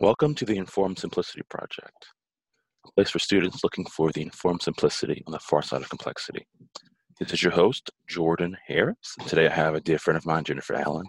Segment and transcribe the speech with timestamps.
[0.00, 2.06] Welcome to the Informed Simplicity Project,
[2.86, 6.46] a place for students looking for the informed simplicity on the far side of complexity.
[7.18, 9.14] This is your host, Jordan Harris.
[9.26, 11.04] Today I have a dear friend of mine, Jennifer Allen,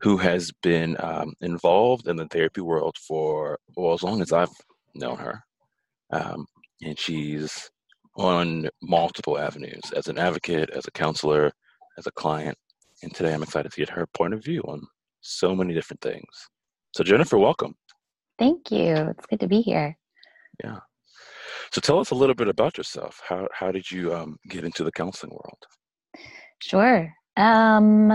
[0.00, 4.48] who has been um, involved in the therapy world for, well, as long as I've
[4.94, 5.42] known her.
[6.10, 6.46] Um,
[6.82, 7.70] and she's
[8.16, 11.52] on multiple avenues as an advocate, as a counselor,
[11.98, 12.56] as a client.
[13.02, 14.80] And today I'm excited to get her point of view on
[15.20, 16.24] so many different things.
[16.94, 17.74] So, Jennifer, welcome.
[18.38, 18.94] Thank you.
[18.94, 19.96] It's good to be here.
[20.62, 20.80] Yeah.
[21.72, 23.20] So, tell us a little bit about yourself.
[23.26, 25.58] How how did you um, get into the counseling world?
[26.60, 27.12] Sure.
[27.36, 28.10] Um,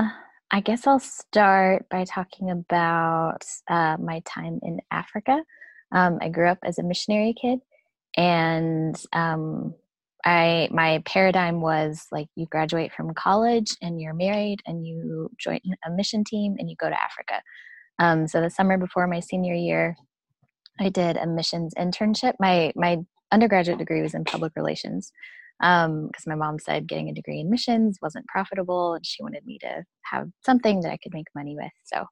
[0.52, 5.43] I guess I'll start by talking about uh, my time in Africa.
[5.91, 7.59] Um, I grew up as a missionary kid,
[8.17, 9.73] and um,
[10.26, 15.59] I my paradigm was like you graduate from college and you're married and you join
[15.85, 17.41] a mission team and you go to Africa.
[17.99, 19.95] Um, so the summer before my senior year,
[20.81, 22.34] I did a missions internship.
[22.40, 22.99] My my
[23.31, 25.12] undergraduate degree was in public relations
[25.60, 29.46] because um, my mom said getting a degree in missions wasn't profitable and she wanted
[29.46, 31.71] me to have something that I could make money with.
[31.85, 32.05] So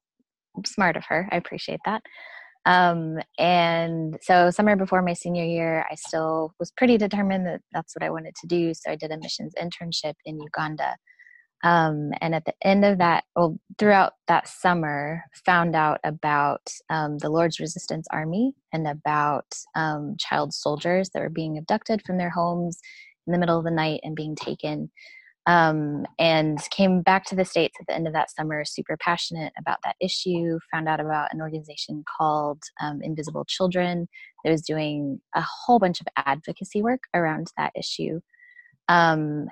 [0.66, 1.28] smart of her.
[1.32, 2.02] I appreciate that.
[2.66, 7.96] Um, and so, summer before my senior year, I still was pretty determined that that's
[7.96, 8.74] what I wanted to do.
[8.74, 10.96] So, I did a missions internship in Uganda.
[11.62, 17.18] Um, and at the end of that, well, throughout that summer, found out about um,
[17.18, 22.30] the Lord's Resistance Army and about um, child soldiers that were being abducted from their
[22.30, 22.78] homes
[23.26, 24.90] in the middle of the night and being taken.
[25.46, 29.52] Um, and came back to the states at the end of that summer super passionate
[29.58, 34.06] about that issue found out about an organization called um, invisible children
[34.44, 38.20] that was doing a whole bunch of advocacy work around that issue.
[38.88, 39.48] Um,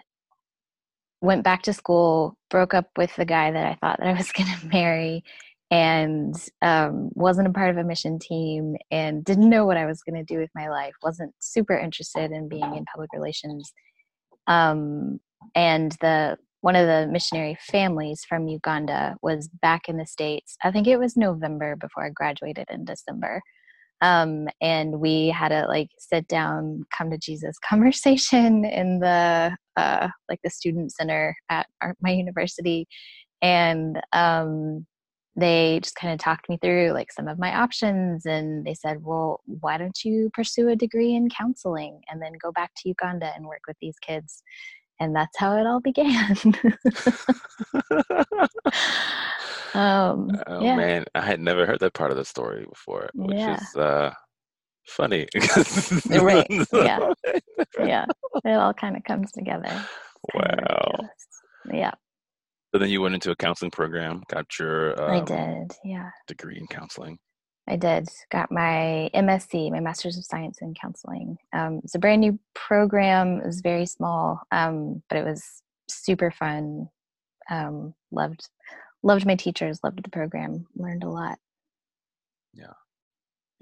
[1.20, 4.32] went back to school broke up with the guy that i thought that i was
[4.36, 5.22] going to marry
[5.70, 10.02] and um, wasn't a part of a mission team and didn't know what i was
[10.02, 13.72] going to do with my life wasn't super interested in being in public relations
[14.46, 15.20] um,
[15.54, 20.56] and the one of the missionary families from Uganda was back in the States.
[20.64, 23.40] I think it was November before I graduated in December.
[24.00, 30.08] Um, and we had a like sit down, come to Jesus conversation in the uh,
[30.28, 32.86] like the student center at our, my university,
[33.42, 34.86] and um,
[35.36, 39.02] they just kind of talked me through like some of my options, and they said,
[39.02, 43.32] "Well, why don't you pursue a degree in counseling and then go back to Uganda
[43.34, 44.42] and work with these kids?"
[45.00, 46.34] and that's how it all began.
[49.74, 50.76] um, oh yeah.
[50.76, 53.56] man, I had never heard that part of the story before, which yeah.
[53.56, 54.12] is uh,
[54.86, 55.26] funny.
[56.10, 56.46] right?
[56.72, 57.12] Yeah,
[57.78, 58.06] yeah.
[58.44, 59.70] It all kind of comes together.
[60.34, 60.90] Wow.
[61.72, 61.92] Yeah.
[62.74, 66.58] So then you went into a counseling program, got your um, I did, yeah, degree
[66.58, 67.18] in counseling.
[67.68, 68.08] I did.
[68.32, 71.36] Got my MSc, my Master's of Science in Counseling.
[71.52, 73.38] Um, it's a brand new program.
[73.38, 75.44] It was very small, um, but it was
[75.88, 76.88] super fun.
[77.50, 78.48] Um, loved,
[79.02, 79.80] loved my teachers.
[79.82, 80.66] Loved the program.
[80.76, 81.38] Learned a lot.
[82.52, 82.72] Yeah,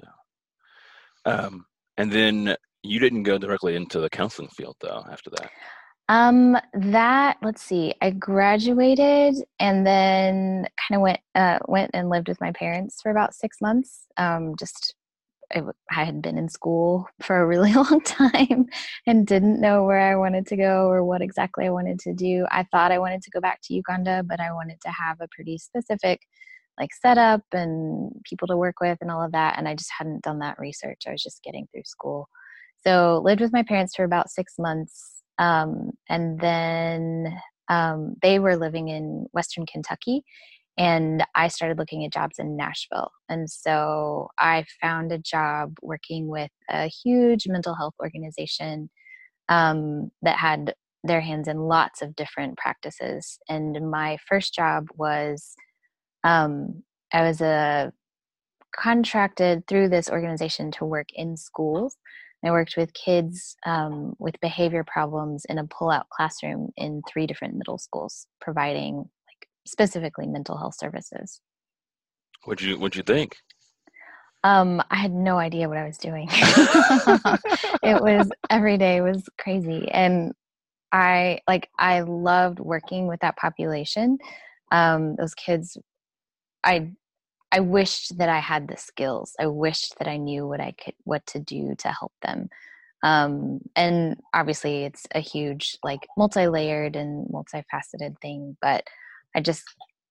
[0.03, 1.33] yeah.
[1.33, 1.67] Um,
[1.97, 5.05] and then you didn't go directly into the counseling field though.
[5.11, 5.51] After that.
[6.09, 7.95] Um, that let's see.
[8.01, 13.11] I graduated and then kind of went uh, went and lived with my parents for
[13.11, 14.07] about six months.
[14.17, 14.95] Um, just
[15.55, 18.67] I, had been in school for a really long time
[19.07, 22.47] and didn't know where I wanted to go or what exactly I wanted to do.
[22.51, 25.29] I thought I wanted to go back to Uganda, but I wanted to have a
[25.35, 26.21] pretty specific
[26.79, 29.59] like setup and people to work with and all of that.
[29.59, 31.03] And I just hadn't done that research.
[31.07, 32.29] I was just getting through school.
[32.87, 38.57] So lived with my parents for about six months um, and then um, they were
[38.57, 40.25] living in Western Kentucky.
[40.79, 43.11] And I started looking at jobs in Nashville.
[43.29, 48.91] And so I found a job working with a huge mental health organization
[49.49, 53.39] um, that had their hands in lots of different practices.
[53.49, 55.55] And my first job was
[56.25, 56.83] um,
[57.13, 57.91] I was a uh,
[58.75, 61.97] contracted through this organization to work in schools
[62.47, 67.55] I worked with kids um, with behavior problems in a pull-out classroom in three different
[67.55, 69.07] middle schools, providing
[69.67, 71.41] specifically mental health services.
[72.45, 73.37] What'd you What'd you think?
[74.45, 76.29] Um, I had no idea what I was doing.
[76.31, 80.33] it was every day was crazy, and
[80.93, 84.19] I like I loved working with that population.
[84.71, 85.77] Um, those kids,
[86.63, 86.93] I
[87.51, 89.35] I wished that I had the skills.
[89.41, 92.49] I wished that I knew what I could what to do to help them.
[93.03, 98.85] Um, and obviously it's a huge like multi-layered and multifaceted thing, but
[99.37, 99.63] I just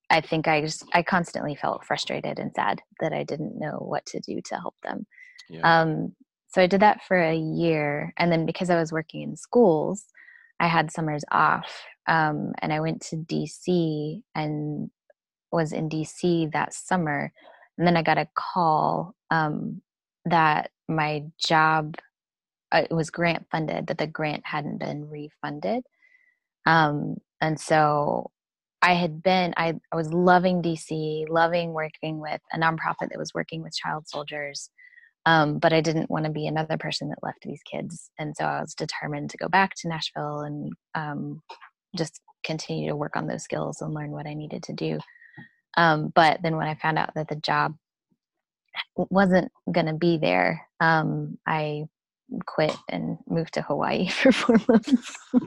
[0.10, 4.06] I think I just I constantly felt frustrated and sad that I didn't know what
[4.08, 5.08] to do to help them.
[5.50, 5.82] Yeah.
[5.82, 6.16] Um,
[6.48, 10.06] so I did that for a year, and then because I was working in schools,
[10.60, 14.90] I had summers off, um, and I went to DC and
[15.52, 17.34] was in DC that summer,
[17.78, 19.82] and then I got a call um,
[20.26, 21.98] that my job
[22.72, 25.84] uh, it was grant funded, that the grant hadn't been refunded,
[26.66, 28.32] um, and so
[28.86, 33.34] I had been, I, I was loving DC, loving working with a nonprofit that was
[33.34, 34.70] working with child soldiers.
[35.26, 38.12] Um, but I didn't want to be another person that left these kids.
[38.20, 41.42] And so I was determined to go back to Nashville and um,
[41.98, 45.00] just continue to work on those skills and learn what I needed to do.
[45.78, 47.74] Um, but then when I found out that the job
[48.96, 51.86] wasn't going to be there, um, I
[52.46, 55.18] quit and moved to Hawaii for four months.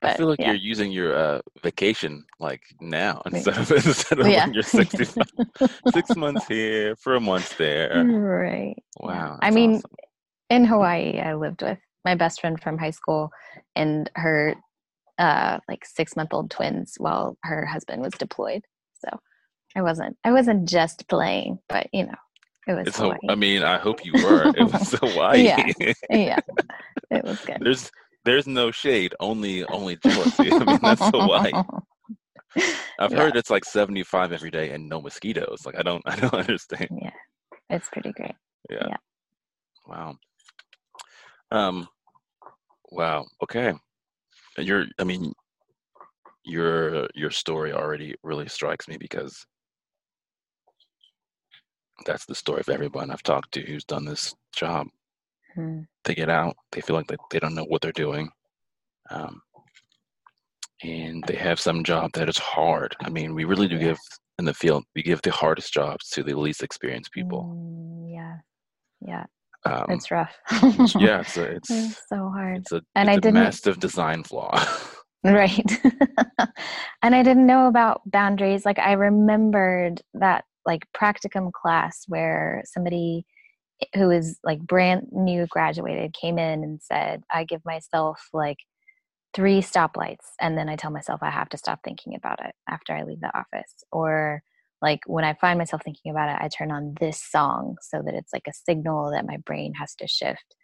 [0.00, 0.52] But, I feel like yeah.
[0.52, 4.44] you're using your uh, vacation like now instead of instead of yeah.
[4.46, 5.26] when you're 65.
[5.92, 8.04] Six months here, for a month there.
[8.04, 8.76] Right.
[9.00, 9.38] Wow.
[9.42, 9.90] I mean, awesome.
[10.50, 13.30] in Hawaii, I lived with my best friend from high school
[13.74, 14.54] and her
[15.18, 18.62] uh, like six month old twins while her husband was deployed.
[19.04, 19.18] So
[19.76, 22.14] I wasn't I wasn't just playing, but you know,
[22.68, 22.86] it was.
[22.86, 23.18] It's Hawaii.
[23.28, 24.52] I mean, I hope you were.
[24.56, 25.42] It was Hawaii.
[25.42, 25.72] yeah.
[26.08, 26.38] Yeah.
[27.10, 27.58] It was good.
[27.60, 27.90] There's
[28.28, 30.52] there's no shade, only only jealousy.
[30.52, 31.52] I mean, that's Hawaii.
[32.98, 33.18] I've yeah.
[33.18, 35.64] heard it's like 75 every day and no mosquitoes.
[35.64, 36.88] Like I don't I don't understand.
[37.00, 37.10] Yeah.
[37.70, 38.34] It's pretty great.
[38.70, 38.86] Yeah.
[38.88, 38.96] yeah.
[39.86, 40.16] Wow.
[41.50, 41.88] Um
[42.90, 43.24] wow.
[43.42, 43.72] Okay.
[44.58, 45.32] Your I mean
[46.44, 49.46] your your story already really strikes me because
[52.04, 54.88] that's the story of everyone I've talked to who's done this job.
[55.58, 55.80] Mm-hmm.
[56.04, 58.30] They get out, they feel like they, they don't know what they're doing.
[59.10, 59.40] Um,
[60.82, 62.94] and they have some job that is hard.
[63.00, 63.98] I mean, we really do give
[64.38, 67.52] in the field, we give the hardest jobs to the least experienced people.
[67.52, 68.36] Mm, yeah.
[69.00, 69.24] Yeah.
[69.64, 70.36] Um, it's rough.
[70.96, 72.58] yeah, it's, a, it's, it's, so hard.
[72.58, 74.64] It's a, and it's I didn't, massive design flaw.
[75.24, 75.70] right.
[77.02, 78.64] and I didn't know about boundaries.
[78.64, 83.24] Like I remembered that like practicum class where somebody
[83.94, 88.58] who is like brand new graduated came in and said i give myself like
[89.34, 92.94] three stoplights and then i tell myself i have to stop thinking about it after
[92.94, 93.72] i leave the office.
[93.92, 94.42] Or
[94.82, 98.14] like when i find myself thinking about it i turn on this song so that
[98.14, 100.56] it's like a signal that my brain has to shift.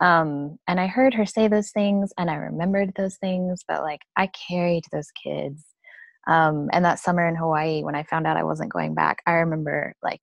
[0.00, 4.00] Um, and i heard her say those things and i remembered those things but like
[4.16, 5.64] i carried those kids.
[6.26, 9.32] Um, and that summer in hawaii when i found out i wasn't going back i
[9.32, 10.20] remember like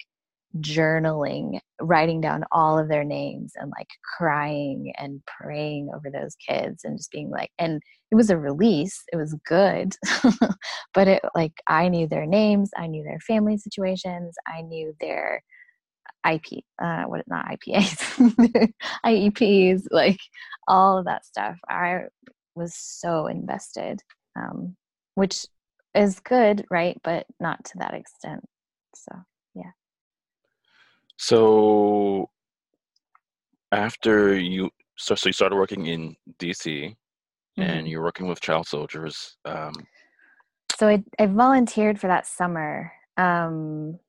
[0.62, 6.84] journaling, writing down all of their names and like crying and praying over those kids
[6.84, 7.82] and just being like, and
[8.12, 9.04] it was a release.
[9.12, 9.96] It was good.
[10.94, 15.44] but it like, I knew their names, I knew their family situations, I knew their
[16.30, 18.74] IP, uh, what not IPAs,
[19.06, 20.20] IEPs, like
[20.68, 21.58] all of that stuff.
[21.70, 22.04] I
[22.56, 24.02] was so invested,
[24.38, 24.76] um,
[25.16, 25.46] which
[25.94, 27.00] is good, right?
[27.04, 28.42] But not to that extent.
[28.96, 29.12] So.
[31.18, 32.30] So
[33.72, 37.62] after you so, so you started working in DC mm-hmm.
[37.62, 39.38] and you're working with child soldiers.
[39.46, 39.74] Um,
[40.78, 44.00] so I, I volunteered for that summer um,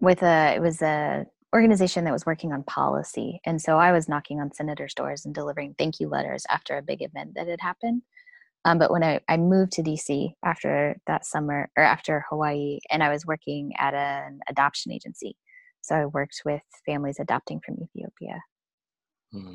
[0.00, 4.08] with a it was a organization that was working on policy, and so I was
[4.08, 7.60] knocking on senators' doors and delivering thank you letters after a big event that had
[7.60, 8.02] happened.
[8.66, 13.02] Um, but when I, I moved to DC after that summer or after Hawaii, and
[13.02, 15.36] I was working at an adoption agency,
[15.84, 18.40] so I worked with families adopting from Ethiopia.
[19.32, 19.54] Hmm.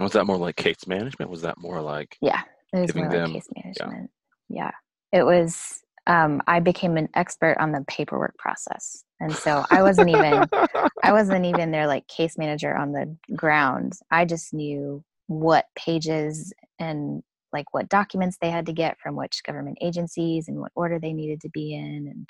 [0.00, 1.30] Was that more like case management?
[1.30, 4.10] Was that more like yeah, it was more them, like case management.
[4.48, 4.70] Yeah,
[5.12, 5.20] yeah.
[5.20, 5.82] it was.
[6.08, 10.46] Um, I became an expert on the paperwork process, and so I wasn't even
[11.02, 13.94] I wasn't even their like case manager on the ground.
[14.10, 17.22] I just knew what pages and
[17.52, 21.12] like what documents they had to get from which government agencies and what order they
[21.12, 22.28] needed to be in, and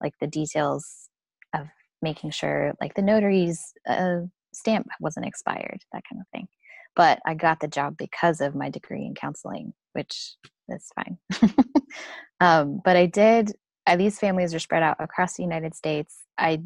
[0.00, 1.08] like the details
[1.54, 1.66] of
[2.02, 4.20] making sure like the notary's uh,
[4.52, 6.48] stamp wasn't expired, that kind of thing.
[6.96, 10.34] But I got the job because of my degree in counseling, which
[10.68, 11.18] is fine.
[12.40, 13.52] um, but I did.
[13.86, 16.24] Uh, these families are spread out across the United States.
[16.36, 16.62] I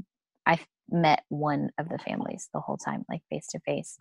[0.47, 0.59] I
[0.91, 3.99] met one of the families the whole time, like face to face.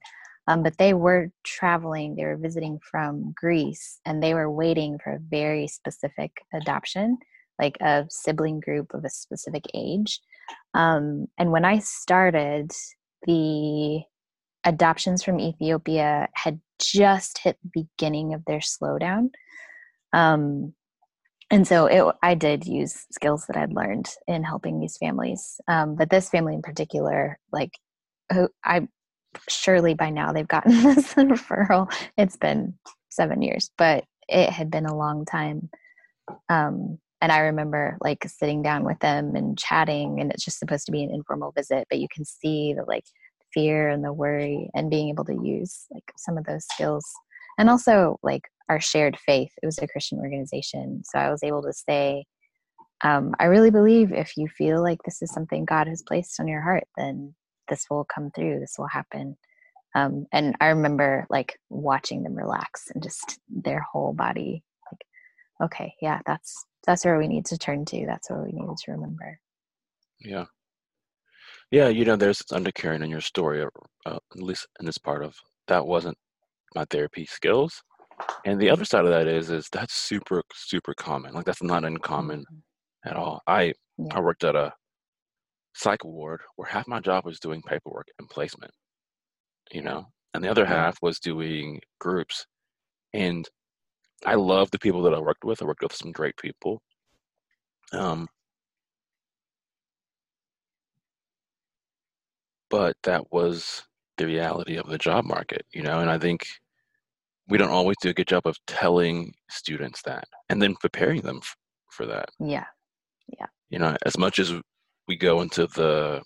[0.47, 5.13] Um, but they were traveling, they were visiting from Greece, and they were waiting for
[5.13, 7.17] a very specific adoption,
[7.59, 10.19] like a sibling group of a specific age.
[10.73, 12.71] Um, and when I started,
[13.23, 14.01] the
[14.63, 19.29] adoptions from Ethiopia had just hit the beginning of their slowdown.
[20.13, 20.73] Um,
[21.49, 25.59] and so it, I did use skills that I'd learned in helping these families.
[25.67, 27.71] Um, but this family in particular, like,
[28.63, 28.87] I
[29.49, 31.91] surely by now they've gotten this referral.
[32.17, 32.75] It's been
[33.09, 35.69] seven years, but it had been a long time.
[36.49, 40.85] Um, and I remember like sitting down with them and chatting, and it's just supposed
[40.87, 43.05] to be an informal visit, but you can see the like
[43.53, 47.05] fear and the worry, and being able to use like some of those skills,
[47.57, 49.51] and also like our shared faith.
[49.61, 51.03] It was a Christian organization.
[51.05, 52.25] So I was able to say,
[53.03, 56.47] um, I really believe if you feel like this is something God has placed on
[56.47, 57.35] your heart, then
[57.67, 59.37] this will come through, this will happen.
[59.93, 65.93] Um, and I remember like watching them relax and just their whole body like, okay,
[66.01, 68.05] yeah, that's that's where we need to turn to.
[68.05, 69.39] That's where we needed to remember.
[70.19, 70.45] Yeah.
[71.71, 73.67] Yeah, you know, there's this undercurrent in your story, uh,
[74.05, 75.35] at least in this part of
[75.67, 76.17] that wasn't
[76.75, 77.81] my therapy skills
[78.45, 81.85] and the other side of that is is that's super super common like that's not
[81.85, 83.09] uncommon mm-hmm.
[83.09, 84.07] at all i yeah.
[84.11, 84.71] i worked at a
[85.73, 88.71] psych ward where half my job was doing paperwork and placement
[89.71, 92.45] you know and the other half was doing groups
[93.13, 93.49] and
[94.25, 96.81] i love the people that i worked with i worked with some great people
[97.93, 98.27] um
[102.69, 103.83] but that was
[104.17, 106.45] the reality of the job market you know and i think
[107.51, 111.39] we don't always do a good job of telling students that and then preparing them
[111.41, 111.55] f-
[111.89, 112.29] for that.
[112.39, 112.65] Yeah.
[113.37, 113.47] Yeah.
[113.69, 114.53] You know, as much as
[115.07, 116.21] we go into the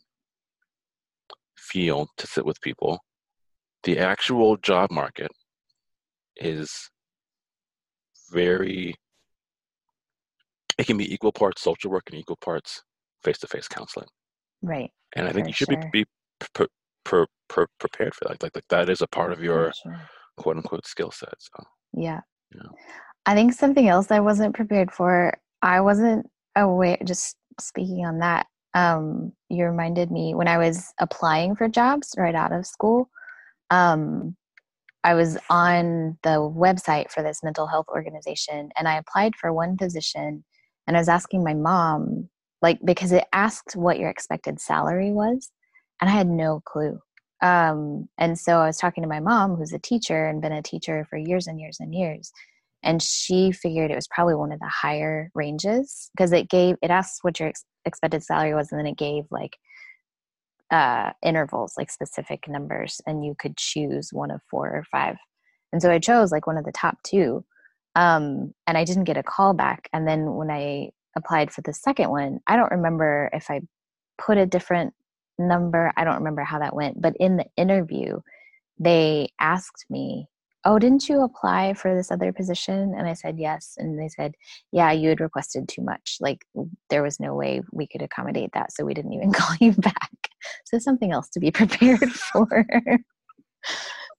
[1.58, 3.00] field to sit with people,
[3.84, 5.32] the actual job market
[6.38, 6.92] is
[8.36, 8.94] very
[10.78, 12.84] it can be equal parts social work and equal parts
[13.24, 14.08] face-to-face counseling
[14.62, 15.90] right and i think you should sure.
[15.92, 16.06] be, be
[17.80, 20.00] prepared for that like, like that is a part of your sure
[20.38, 21.34] quote unquote skill set.
[21.40, 21.64] So
[21.94, 22.22] yeah.
[23.26, 28.48] I think something else I wasn't prepared for, I wasn't aware just speaking on that,
[28.74, 33.10] um, you reminded me when I was applying for jobs right out of school,
[33.72, 34.36] um,
[35.06, 39.78] I was on the website for this mental health organization and I applied for one
[39.78, 40.44] position
[40.88, 42.28] and I was asking my mom,
[42.64, 45.52] like, because it asked what your expected salary was,
[46.02, 47.00] and I had no clue.
[47.42, 50.64] Um, and so I was talking to my mom, who's a teacher and been a
[50.64, 52.32] teacher for years and years and years.
[52.82, 56.90] And she figured it was probably one of the higher ranges because it gave, it
[56.90, 59.58] asked what your ex- expected salary was, and then it gave like
[60.72, 65.16] uh, intervals, like specific numbers, and you could choose one of four or five.
[65.72, 67.44] And so I chose like one of the top two.
[67.96, 69.88] Um, and I didn't get a call back.
[69.94, 73.62] And then when I applied for the second one, I don't remember if I
[74.18, 74.94] put a different
[75.40, 75.94] number.
[75.96, 78.20] I don't remember how that went, but in the interview,
[78.80, 80.28] they asked me,
[80.66, 82.94] Oh, didn't you apply for this other position?
[82.98, 83.76] And I said, Yes.
[83.78, 84.36] And they said,
[84.72, 86.18] Yeah, you had requested too much.
[86.20, 86.46] Like,
[86.90, 88.74] there was no way we could accommodate that.
[88.74, 90.30] So we didn't even call you back.
[90.66, 92.66] So something else to be prepared for.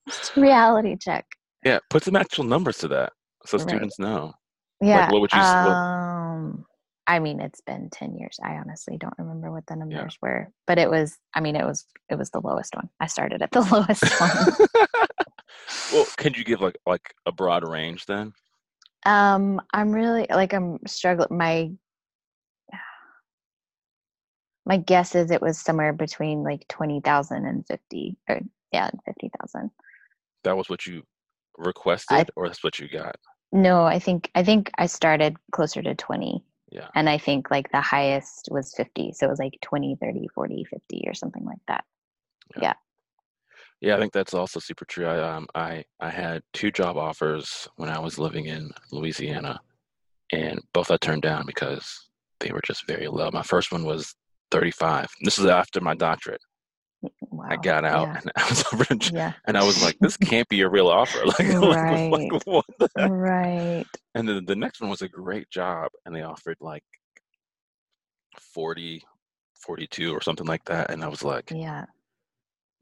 [0.09, 1.27] Just reality check.
[1.65, 3.13] Yeah, put some actual numbers to that
[3.45, 3.69] so right.
[3.69, 4.33] students know.
[4.81, 5.03] Yeah.
[5.03, 6.65] Like, what would you um,
[7.09, 8.37] I mean, it's been 10 years.
[8.43, 10.29] I honestly don't remember what the numbers yeah.
[10.29, 12.89] were, but it was, I mean, it was, it was the lowest one.
[13.01, 14.86] I started at the lowest one.
[15.93, 18.33] Well, can you give like, like a broad range then?
[19.05, 21.37] Um, I'm really like, I'm struggling.
[21.37, 21.71] My,
[24.65, 28.41] my guess is it was somewhere between like 20,000 and 50 or
[28.73, 29.71] yeah, 50,000.
[30.45, 31.03] That was what you
[31.57, 33.17] requested I, or that's what you got?
[33.53, 37.71] No, I think, I think I started closer to 20 yeah and i think like
[37.71, 41.59] the highest was 50 so it was like 20 30 40 50 or something like
[41.69, 41.85] that
[42.57, 42.73] yeah yeah,
[43.81, 47.69] yeah i think that's also super true i um i i had two job offers
[47.77, 49.61] when i was living in louisiana
[50.33, 52.09] and both i turned down because
[52.41, 54.15] they were just very low my first one was
[54.51, 56.41] 35 this is after my doctorate
[57.31, 57.47] Wow.
[57.49, 58.21] I got out yeah.
[58.23, 59.33] and I was over yeah.
[59.47, 61.21] and I was like, this can't be a real offer.
[61.27, 62.11] Like, right.
[62.11, 62.65] like, like what
[62.97, 63.85] right.
[64.15, 66.85] And then the next one was a great job and they offered like
[68.41, 69.03] 40,
[69.61, 70.91] 42 or something like that.
[70.91, 71.85] And I was like, yeah,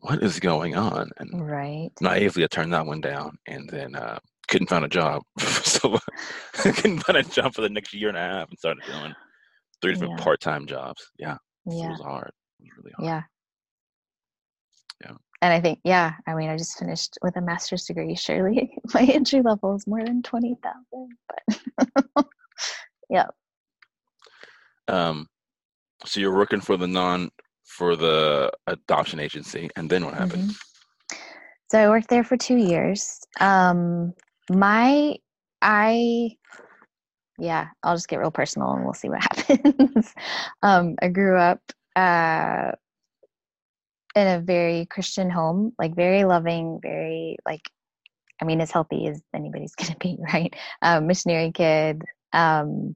[0.05, 1.11] what is going on?
[1.19, 1.91] And right.
[2.01, 4.19] naively, I turned that one down and then uh,
[4.49, 5.23] couldn't find a job.
[5.41, 5.99] so
[6.65, 9.15] I couldn't find a job for the next year and a half and started doing
[9.81, 10.25] three different yeah.
[10.25, 11.03] part-time jobs.
[11.19, 11.37] Yeah.
[11.67, 11.87] yeah.
[11.87, 12.31] It was hard.
[12.61, 13.07] It was really hard.
[13.07, 13.23] Yeah
[15.03, 18.77] yeah and i think yeah i mean i just finished with a master's degree surely
[18.95, 20.59] my entry level is more than 20000
[21.29, 22.27] but
[23.11, 23.27] yeah
[24.89, 25.27] um
[26.05, 27.31] so you're working for the non
[27.77, 31.17] for the adoption agency and then what happened mm-hmm.
[31.71, 34.13] so i worked there for two years um
[34.51, 35.17] my
[35.63, 36.37] i
[37.39, 40.15] yeah, I'll just get real personal and we'll see what happens.
[40.63, 41.61] um, I grew up
[41.97, 42.73] uh,
[44.15, 47.69] in a very Christian home, like very loving, very like,
[48.41, 50.55] I mean, as healthy as anybody's to be, right?
[50.83, 52.03] Um, missionary kid.
[52.33, 52.95] Um,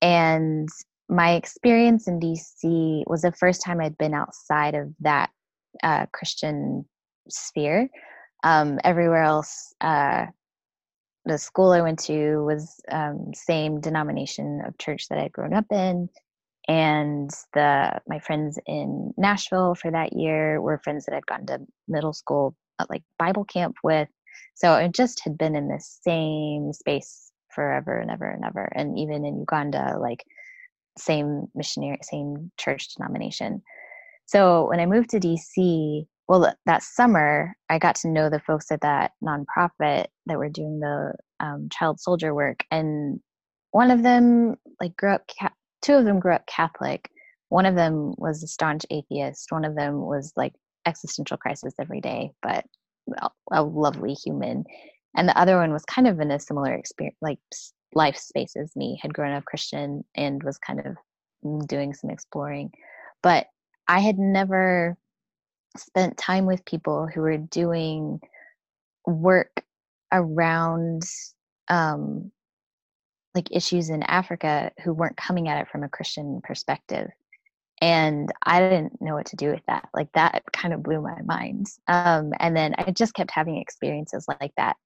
[0.00, 0.68] and
[1.12, 5.30] my experience in DC was the first time I'd been outside of that
[5.82, 6.86] uh, Christian
[7.28, 7.88] sphere.
[8.44, 10.26] Um, everywhere else, uh,
[11.26, 15.66] the school I went to was um, same denomination of church that I'd grown up
[15.70, 16.08] in,
[16.66, 21.60] and the my friends in Nashville for that year were friends that I'd gone to
[21.88, 24.08] middle school uh, like Bible camp with.
[24.54, 28.98] So it just had been in the same space forever and ever and ever, and
[28.98, 30.24] even in Uganda, like
[30.98, 33.62] same missionary, same church denomination.
[34.26, 38.70] So when I moved to DC, well, that summer, I got to know the folks
[38.70, 43.20] at that nonprofit that were doing the um, child soldier work, and
[43.72, 45.30] one of them like grew up.
[45.82, 47.10] two of them grew up Catholic.
[47.48, 49.50] One of them was a staunch atheist.
[49.50, 50.54] One of them was like
[50.86, 52.64] existential crisis every day, but
[53.50, 54.64] a lovely human.
[55.16, 57.38] And the other one was kind of in a similar experience, like
[57.94, 58.98] life space as me.
[59.02, 60.96] Had grown up Christian and was kind of
[61.44, 62.72] mm, doing some exploring,
[63.22, 63.46] but
[63.88, 64.96] I had never
[65.76, 68.20] spent time with people who were doing
[69.06, 69.64] work
[70.12, 71.02] around
[71.68, 72.30] um,
[73.34, 77.10] like issues in Africa who weren't coming at it from a Christian perspective.
[77.80, 79.88] And I didn't know what to do with that.
[79.92, 81.66] Like that kind of blew my mind.
[81.88, 84.76] Um, and then I just kept having experiences like that.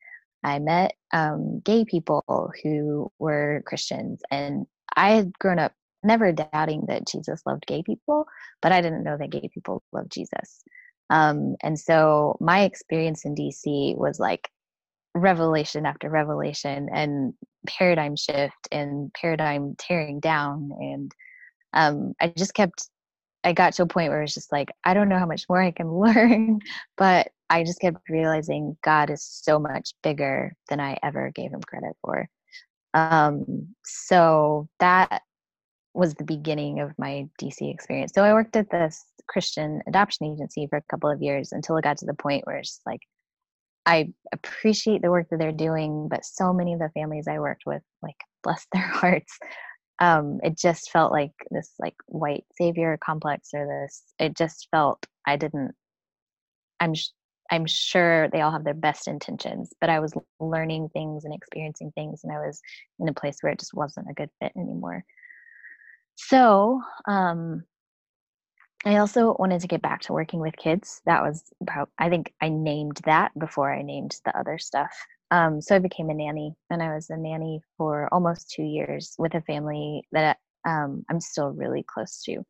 [0.45, 2.25] I met um, gay people
[2.63, 4.67] who were Christians, and
[4.97, 8.27] I had grown up never doubting that Jesus loved gay people,
[8.63, 10.63] but I didn't know that gay people loved Jesus.
[11.11, 14.49] Um, and so my experience in DC was like
[15.15, 17.35] revelation after revelation and
[17.67, 20.71] paradigm shift and paradigm tearing down.
[20.79, 21.13] And
[21.73, 22.89] um, I just kept,
[23.47, 25.63] I got to a point where it's just like, I don't know how much more
[25.63, 26.59] I can learn,
[26.97, 31.61] but I just kept realizing God is so much bigger than I ever gave him
[31.61, 32.29] credit for.
[32.93, 35.23] Um, so that
[35.95, 38.13] was the beginning of my DC experience.
[38.15, 41.85] So I worked at this Christian adoption agency for a couple of years until it
[41.85, 43.01] got to the point where it's like
[43.87, 47.63] I appreciate the work that they're doing, but so many of the families I worked
[47.65, 49.39] with, like bless their hearts,
[49.99, 54.03] um, it just felt like this like white savior complex or this.
[54.19, 55.75] It just felt I didn't.
[56.81, 56.95] I'm
[57.51, 61.93] I'm sure they all have their best intentions, but I was learning things and experiencing
[61.95, 62.61] things, and I was
[62.99, 65.05] in a place where it just wasn't a good fit anymore.
[66.17, 67.65] So, um,
[68.85, 71.03] I also wanted to get back to working with kids.
[71.07, 74.93] That was about, I think I named that before I named the other stuff.
[75.31, 79.15] Um, so I became a nanny, and I was a nanny for almost two years
[79.19, 82.45] with a family that um, I'm still really close to.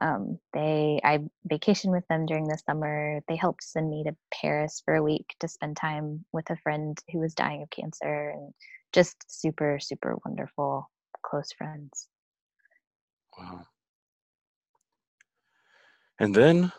[0.00, 3.20] Um, they, I vacationed with them during the summer.
[3.28, 6.98] They helped send me to Paris for a week to spend time with a friend
[7.12, 8.52] who was dying of cancer, and
[8.92, 10.90] just super, super wonderful,
[11.22, 12.08] close friends.
[13.38, 13.62] Wow.
[16.18, 16.72] And then?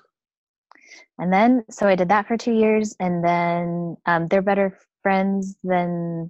[1.20, 5.56] And then, so I did that for two years, and then um, they're better friends
[5.64, 6.30] than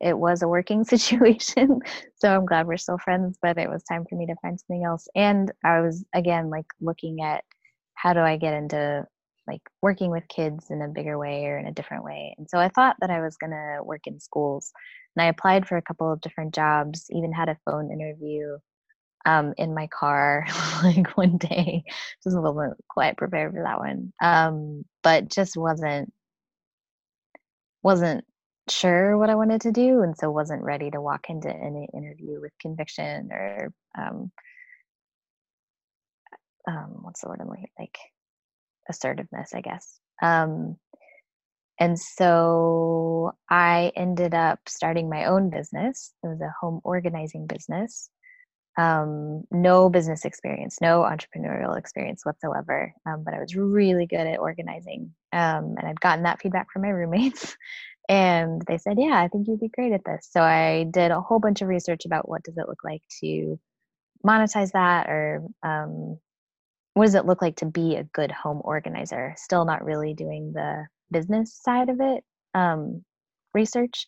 [0.00, 1.80] it was a working situation.
[2.14, 4.84] so I'm glad we're still friends, but it was time for me to find something
[4.84, 5.08] else.
[5.16, 7.42] And I was, again, like looking at
[7.94, 9.04] how do I get into
[9.48, 12.32] like working with kids in a bigger way or in a different way.
[12.38, 14.70] And so I thought that I was going to work in schools.
[15.16, 18.56] And I applied for a couple of different jobs, even had a phone interview
[19.26, 20.46] um, in my car
[20.84, 21.82] like one day.
[22.22, 26.12] Just wasn't quite prepared for that one, um, but just wasn't
[27.82, 28.24] wasn't
[28.68, 32.40] sure what I wanted to do, and so wasn't ready to walk into any interview
[32.40, 34.32] with conviction or um,
[36.68, 37.98] um, what's the word I'm looking like
[38.88, 39.98] assertiveness, I guess.
[40.22, 40.76] Um,
[41.80, 46.12] and so I ended up starting my own business.
[46.22, 48.08] It was a home organizing business
[48.76, 52.92] um, no business experience, no entrepreneurial experience whatsoever.
[53.06, 55.12] Um, but I was really good at organizing.
[55.32, 57.56] Um, and I'd gotten that feedback from my roommates.
[58.08, 60.28] and they said, yeah, I think you'd be great at this.
[60.30, 63.58] So I did a whole bunch of research about what does it look like to
[64.26, 66.18] monetize that or um,
[66.94, 69.34] what does it look like to be a good home organizer?
[69.36, 73.04] Still not really doing the business side of it um,
[73.54, 74.06] research.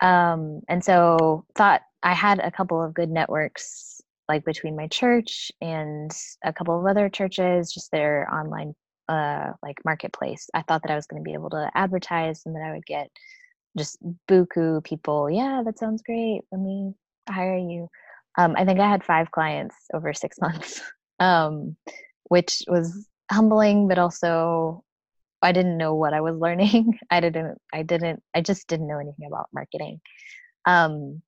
[0.00, 5.50] Um, and so thought I had a couple of good networks, like between my church
[5.60, 6.10] and
[6.44, 8.74] a couple of other churches, just their online
[9.08, 10.48] uh, like marketplace.
[10.54, 12.86] I thought that I was going to be able to advertise and that I would
[12.86, 13.10] get
[13.76, 15.30] just buku people.
[15.30, 16.42] Yeah, that sounds great.
[16.52, 16.94] Let me
[17.28, 17.88] hire you.
[18.38, 20.80] Um, I think I had five clients over six months,
[21.18, 21.76] um,
[22.24, 24.84] which was humbling, but also
[25.42, 26.98] I didn't know what I was learning.
[27.10, 27.58] I didn't.
[27.72, 28.22] I didn't.
[28.34, 30.00] I just didn't know anything about marketing.
[30.66, 31.22] Um,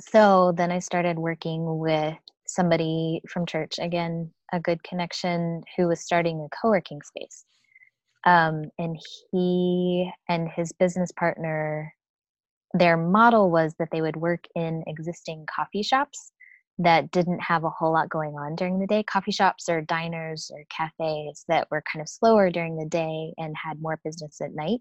[0.00, 6.00] so then I started working with somebody from church again, a good connection who was
[6.00, 7.44] starting a co-working space.
[8.24, 8.96] Um, and
[9.30, 11.92] he and his business partner
[12.74, 16.32] their model was that they would work in existing coffee shops
[16.78, 19.02] that didn't have a whole lot going on during the day.
[19.02, 23.54] Coffee shops or diners or cafes that were kind of slower during the day and
[23.62, 24.80] had more business at night.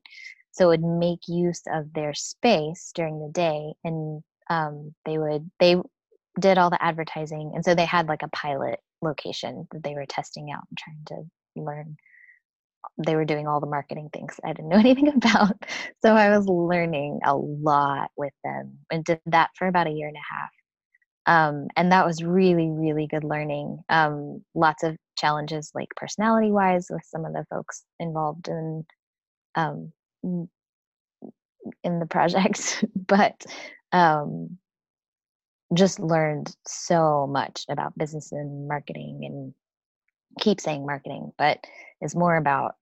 [0.52, 5.50] So it would make use of their space during the day and um, they would
[5.60, 5.78] they
[6.40, 10.06] did all the advertising and so they had like a pilot location that they were
[10.06, 11.98] testing out and trying to learn
[13.06, 15.54] they were doing all the marketing things I didn't know anything about.
[16.02, 20.08] So I was learning a lot with them and did that for about a year
[20.08, 20.50] and a half.
[21.26, 23.84] Um, and that was really, really good learning.
[23.90, 28.86] Um, lots of challenges, like personality wise, with some of the folks involved in
[29.56, 29.92] um,
[30.24, 33.46] in the project, but
[33.92, 34.58] um,
[35.74, 39.54] just learned so much about business and marketing and
[40.40, 41.64] keep saying marketing, but
[42.00, 42.76] it's more about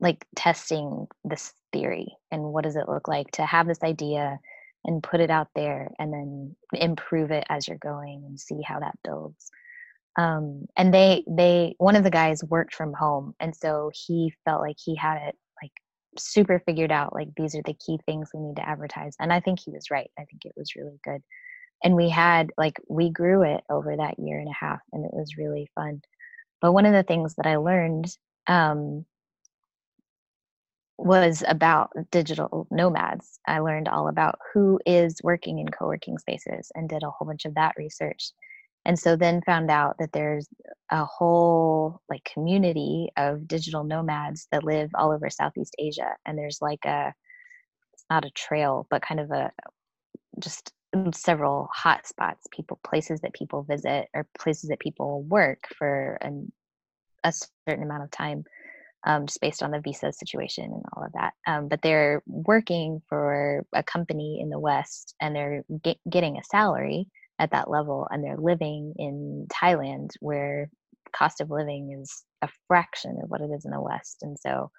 [0.00, 4.38] like testing this theory and what does it look like to have this idea
[4.84, 8.80] and put it out there and then improve it as you're going and see how
[8.80, 9.50] that builds.
[10.16, 14.60] Um, and they they one of the guys worked from home and so he felt
[14.60, 15.72] like he had it like
[16.16, 19.40] super figured out like these are the key things we need to advertise and i
[19.40, 20.10] think he was right.
[20.16, 21.20] I think it was really good.
[21.82, 25.12] And we had like we grew it over that year and a half and it
[25.12, 26.00] was really fun.
[26.60, 28.06] But one of the things that i learned
[28.46, 29.04] um,
[30.96, 33.40] was about digital nomads.
[33.46, 37.26] I learned all about who is working in co working spaces and did a whole
[37.26, 38.30] bunch of that research.
[38.86, 40.46] And so then found out that there's
[40.90, 46.14] a whole like community of digital nomads that live all over Southeast Asia.
[46.26, 47.14] And there's like a,
[47.94, 49.50] it's not a trail, but kind of a,
[50.38, 50.72] just
[51.14, 56.52] several hot spots, people, places that people visit or places that people work for an,
[57.24, 57.32] a
[57.66, 58.44] certain amount of time
[59.06, 61.34] um, just based on the visa situation and all of that.
[61.46, 66.44] Um, but they're working for a company in the West and they're get, getting a
[66.44, 67.06] salary
[67.38, 70.70] at that level and they're living in Thailand where
[71.16, 74.18] cost of living is a fraction of what it is in the West.
[74.22, 74.70] And so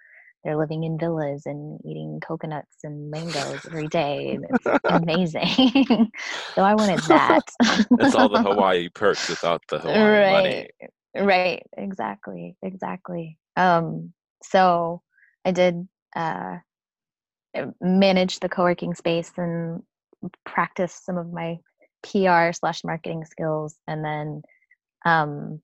[0.44, 4.38] they're living in villas and eating coconuts and mangoes every day.
[4.50, 5.48] It's amazing.
[6.56, 7.42] so I wanted that.
[8.00, 10.32] it's all the Hawaii perks without the Hawaii right.
[10.32, 10.70] money.
[11.16, 13.38] Right, exactly, exactly.
[13.56, 15.02] Um, so
[15.46, 16.58] I did uh,
[17.56, 19.82] eh, manage the co-working space and
[20.46, 21.58] practice some of my
[22.04, 24.42] PR slash marketing skills, and then
[25.06, 25.62] um,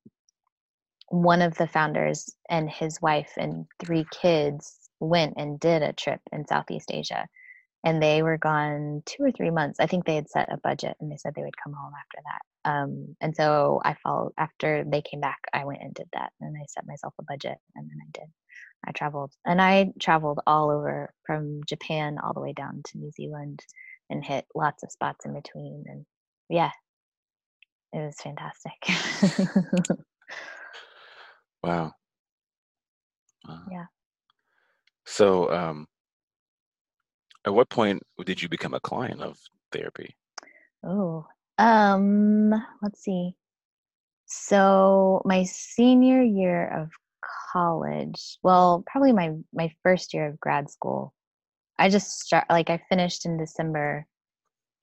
[1.10, 6.22] one of the founders and his wife and three kids went and did a trip
[6.32, 7.28] in Southeast Asia.
[7.84, 9.80] And they were gone two or three months.
[9.80, 12.20] I think they had set a budget and they said they would come home after
[12.24, 12.51] that.
[12.64, 16.56] Um, and so I followed after they came back, I went and did that and
[16.56, 18.30] I set myself a budget and then I did.
[18.86, 23.12] I traveled and I traveled all over from Japan all the way down to New
[23.12, 23.64] Zealand
[24.10, 25.86] and hit lots of spots in between.
[25.88, 26.06] And
[26.50, 26.72] yeah,
[27.94, 28.74] it was fantastic.
[31.64, 31.94] wow.
[33.48, 33.64] wow.
[33.72, 33.86] Yeah.
[35.06, 35.88] So, um,
[37.46, 39.40] at what point did you become a client of
[39.72, 40.16] therapy?
[40.84, 41.26] Oh,
[41.62, 43.36] um, let's see.
[44.26, 46.90] So my senior year of
[47.54, 51.14] college, well, probably my my first year of grad school,
[51.78, 54.08] I just start like I finished in December.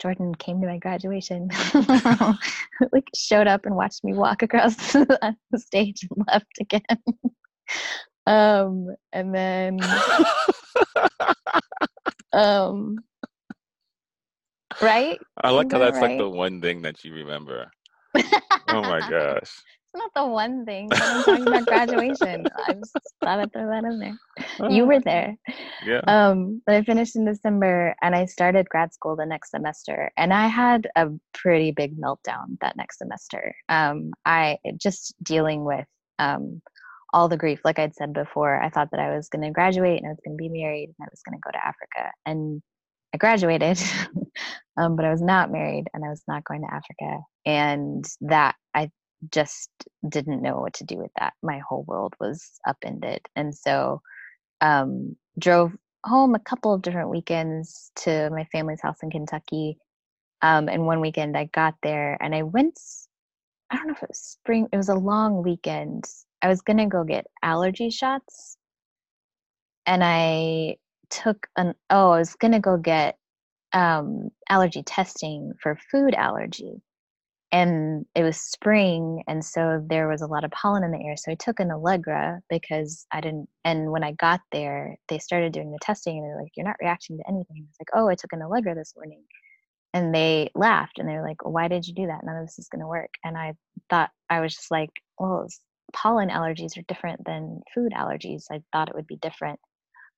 [0.00, 1.48] Jordan came to my graduation,
[2.92, 6.82] like showed up and watched me walk across the stage and left again.
[8.28, 9.80] um, and then,
[12.32, 12.98] um,
[14.80, 15.18] right?
[15.42, 16.10] I like how that's right?
[16.10, 17.70] like the one thing that you remember.
[18.68, 19.62] oh my gosh.
[19.94, 20.90] It's not the one thing.
[20.92, 22.46] I'm talking about graduation.
[22.66, 24.70] I just thought I'd throw that in there.
[24.70, 25.34] You were there.
[25.84, 26.00] Yeah.
[26.06, 30.12] Um, but I finished in December and I started grad school the next semester.
[30.18, 33.54] And I had a pretty big meltdown that next semester.
[33.70, 35.86] Um, I just dealing with
[36.18, 36.60] um,
[37.14, 37.60] all the grief.
[37.64, 40.20] Like I'd said before, I thought that I was going to graduate and I was
[40.24, 42.12] going to be married and I was going to go to Africa.
[42.26, 42.62] And
[43.14, 43.80] I graduated,
[44.76, 47.20] um, but I was not married and I was not going to Africa.
[47.46, 48.90] And that I
[49.32, 49.70] just
[50.08, 51.32] didn't know what to do with that.
[51.42, 53.20] My whole world was upended.
[53.34, 54.02] And so
[54.60, 55.72] um, drove
[56.04, 59.78] home a couple of different weekends to my family's house in Kentucky.
[60.42, 62.78] Um, and one weekend I got there and I went,
[63.70, 66.04] I don't know if it was spring, it was a long weekend.
[66.40, 68.56] I was going to go get allergy shots.
[69.86, 70.76] And I
[71.10, 73.16] took an, oh, I was to go get
[73.72, 76.82] um, allergy testing for food allergy
[77.50, 81.16] and it was spring and so there was a lot of pollen in the air
[81.16, 85.52] so i took an allegra because i didn't and when i got there they started
[85.52, 87.56] doing the testing and they're like you're not reacting to anything.
[87.58, 89.22] I was like oh i took an allegra this morning
[89.94, 92.20] and they laughed and they're like well, why did you do that?
[92.22, 93.54] None of this is going to work and i
[93.88, 95.46] thought i was just like well
[95.94, 99.58] pollen allergies are different than food allergies i thought it would be different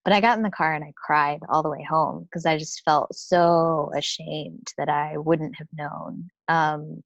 [0.04, 2.58] but I got in the car and I cried all the way home because I
[2.58, 6.28] just felt so ashamed that I wouldn't have known.
[6.48, 7.02] Um,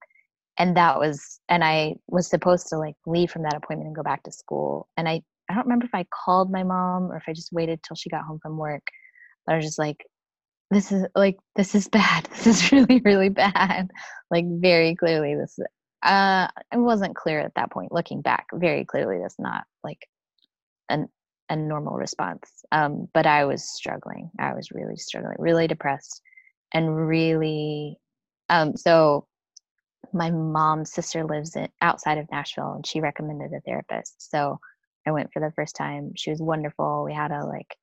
[0.59, 4.03] and that was and i was supposed to like leave from that appointment and go
[4.03, 7.25] back to school and i i don't remember if i called my mom or if
[7.29, 8.87] i just waited till she got home from work
[9.47, 10.05] but i was just like
[10.71, 13.89] this is like this is bad this is really really bad
[14.31, 15.59] like very clearly this
[16.03, 20.07] uh it wasn't clear at that point looking back very clearly that's not like
[20.89, 21.09] an
[21.51, 26.23] a normal response um but i was struggling i was really struggling really depressed
[26.73, 27.97] and really
[28.49, 29.27] um so
[30.13, 34.31] my mom's sister lives in, outside of Nashville and she recommended a therapist.
[34.31, 34.61] So
[35.07, 36.13] I went for the first time.
[36.17, 37.05] She was wonderful.
[37.05, 37.77] We had a like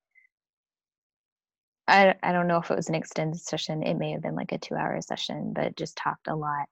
[1.88, 3.84] I I don't know if it was an extended session.
[3.84, 6.70] It may have been like a 2-hour session, but just talked a lot.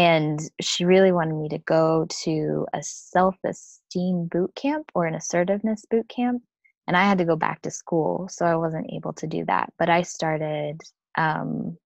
[0.00, 5.84] And she really wanted me to go to a self-esteem boot camp or an assertiveness
[5.90, 6.42] boot camp.
[6.86, 9.74] And I had to go back to school, so I wasn't able to do that.
[9.78, 10.80] But I started
[11.18, 11.76] um,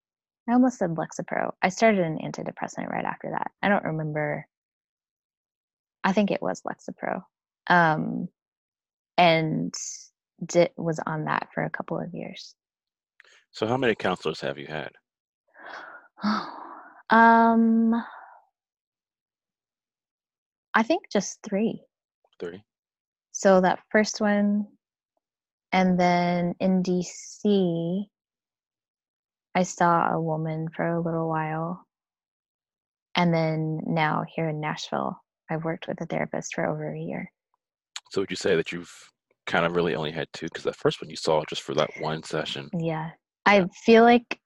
[0.48, 1.54] I almost said Lexapro.
[1.60, 3.50] I started an antidepressant right after that.
[3.62, 4.46] I don't remember.
[6.04, 7.24] I think it was Lexapro.
[7.66, 8.28] Um,
[9.18, 9.74] and
[10.46, 12.54] did, was on that for a couple of years.
[13.50, 14.92] So, how many counselors have you had?
[17.10, 17.94] um,
[20.74, 21.80] I think just three.
[22.40, 22.62] Three.
[23.32, 24.66] So that first one,
[25.72, 28.04] and then in DC,
[29.54, 31.86] I saw a woman for a little while.
[33.16, 35.16] And then now here in Nashville,
[35.50, 37.30] I've worked with a therapist for over a year.
[38.10, 38.92] So would you say that you've
[39.46, 40.46] kind of really only had two?
[40.46, 42.68] Because that first one you saw just for that one session.
[42.76, 43.10] Yeah.
[43.46, 44.40] I feel like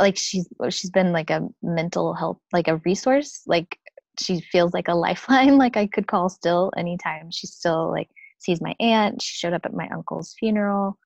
[0.00, 3.78] like she's she's been like a mental health like a resource like
[4.18, 8.08] she feels like a lifeline like i could call still anytime she still like
[8.38, 10.96] sees my aunt she showed up at my uncle's funeral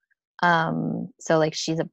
[0.42, 1.88] um so like she's a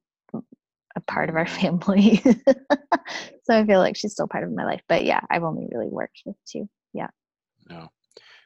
[0.96, 2.16] a part of our family.
[3.44, 4.82] so I feel like she's still part of my life.
[4.88, 6.68] But yeah, I've only really worked with two.
[6.92, 7.08] Yeah.
[7.68, 7.88] No.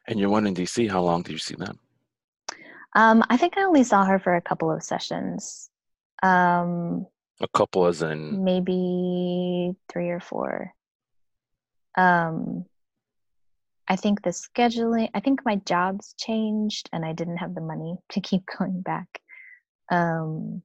[0.07, 1.79] And your one in DC, how long did you see them?
[2.95, 5.71] Um, I think I only saw her for a couple of sessions.
[6.23, 7.07] Um,
[7.41, 10.73] a couple as in maybe three or four.
[11.97, 12.65] Um,
[13.87, 17.97] I think the scheduling, I think my jobs changed and I didn't have the money
[18.11, 19.09] to keep going back.
[19.91, 20.63] Um,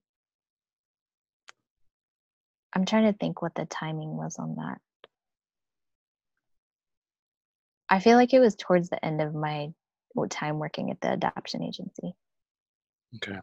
[2.74, 4.80] I'm trying to think what the timing was on that.
[7.90, 9.70] I feel like it was towards the end of my
[10.30, 12.14] time working at the adoption agency.
[13.16, 13.40] Okay.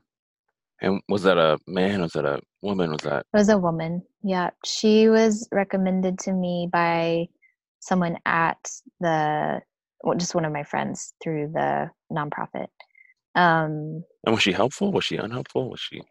[0.81, 2.03] And was that a man?
[2.03, 2.91] Was that a woman?
[2.93, 3.25] Was that?
[3.33, 4.03] It was a woman.
[4.23, 4.51] Yeah.
[4.65, 7.29] She was recommended to me by
[7.81, 8.59] someone at
[9.01, 9.61] the,
[10.03, 12.69] well, just one of my friends through the nonprofit.
[13.35, 14.93] Um, and was she helpful?
[14.93, 15.71] Was she unhelpful?
[15.71, 16.03] Was she?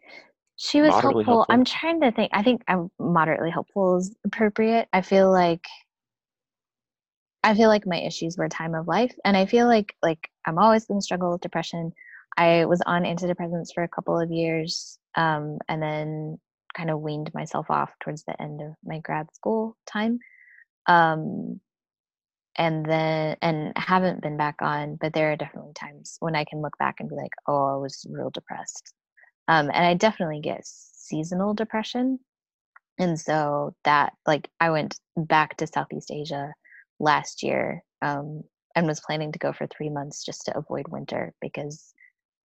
[0.56, 1.22] She was helpful.
[1.22, 1.46] helpful.
[1.48, 2.30] I'm trying to think.
[2.32, 4.88] I think I'm moderately helpful is appropriate.
[4.92, 5.64] I feel like
[7.44, 10.58] I feel like my issues were time of life, and I feel like like I'm
[10.58, 11.92] always going to struggle with depression.
[12.36, 16.38] I was on antidepressants for a couple of years, um, and then
[16.74, 20.18] kind of weaned myself off towards the end of my grad school time.
[20.86, 21.60] Um,
[22.56, 26.62] and then and haven't been back on, but there are definitely times when I can
[26.62, 28.94] look back and be like, oh, I was real depressed
[29.48, 32.18] um, and I definitely get seasonal depression.
[32.98, 36.54] And so that, like, I went back to Southeast Asia
[36.98, 38.42] last year um,
[38.74, 41.92] and was planning to go for three months just to avoid winter because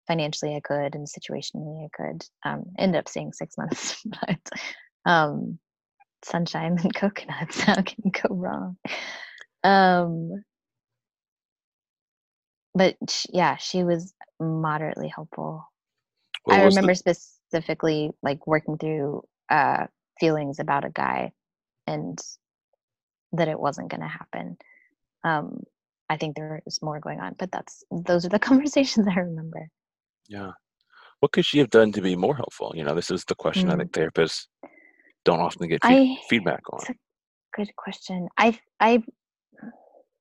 [0.06, 2.24] financially I could and situationally I could.
[2.44, 4.40] Um, ended up staying six months, but
[5.04, 5.58] um,
[6.24, 8.76] sunshine and coconuts, how can go wrong?
[9.64, 10.44] Um,
[12.74, 12.96] but
[13.30, 15.66] yeah, she was moderately helpful
[16.44, 19.86] what I remember the- specifically like working through uh,
[20.18, 21.32] feelings about a guy
[21.86, 22.18] and
[23.32, 24.56] that it wasn't going to happen.
[25.24, 25.62] Um,
[26.08, 29.68] I think there was more going on, but that's those are the conversations I remember.
[30.28, 30.52] Yeah.
[31.20, 32.72] what could she have done to be more helpful?
[32.74, 33.78] You know, this is the question I Mm.
[33.78, 34.46] think therapists
[35.24, 36.80] don't often get I feedback on.
[36.80, 36.94] it's a
[37.56, 38.28] good question.
[38.36, 39.02] I I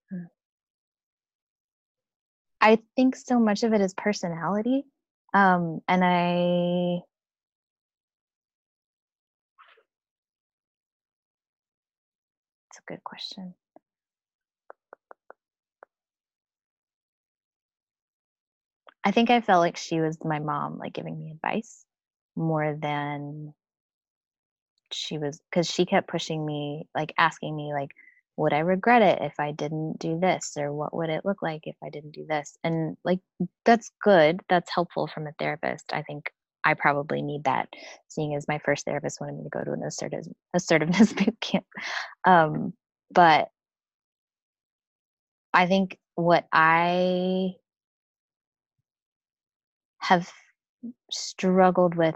[0.10, 0.26] hmm.
[2.60, 4.86] I think so much of it is personality.
[5.34, 7.02] Um, and I
[12.70, 13.56] it's a good question.
[19.04, 21.86] I think I felt like she was my mom, like giving me advice
[22.36, 23.54] more than
[24.92, 27.92] she was because she kept pushing me, like asking me, like,
[28.38, 30.56] would I regret it if I didn't do this?
[30.58, 32.58] Or what would it look like if I didn't do this?
[32.64, 33.20] And like,
[33.66, 34.42] that's good.
[34.50, 35.92] That's helpful from a therapist.
[35.94, 36.32] I think
[36.64, 37.70] I probably need that,
[38.08, 41.66] seeing as my first therapist wanted me to go to an assertive, assertiveness boot camp.
[42.26, 42.74] Um,
[43.12, 43.50] but
[45.54, 47.56] I think what I
[50.02, 50.32] have
[51.12, 52.16] struggled with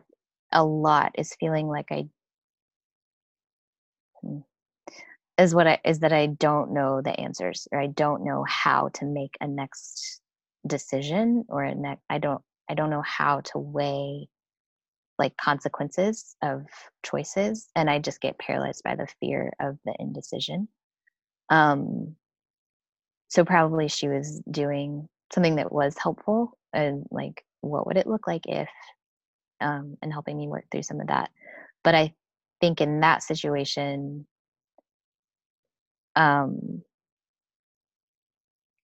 [0.52, 2.08] a lot is feeling like I
[4.22, 4.40] hmm,
[5.38, 8.90] is what I is that I don't know the answers or I don't know how
[8.96, 10.22] to make a next
[10.68, 14.30] decision or a next I don't I don't know how to weigh
[15.20, 16.64] like consequences of
[17.04, 20.68] choices and I just get paralyzed by the fear of the indecision.
[21.50, 22.16] Um
[23.28, 28.28] so probably she was doing something that was helpful and like what would it look
[28.28, 28.70] like if
[29.62, 31.30] um and helping me work through some of that.
[31.84, 32.14] But I
[32.62, 34.26] think in that situation
[36.16, 36.82] um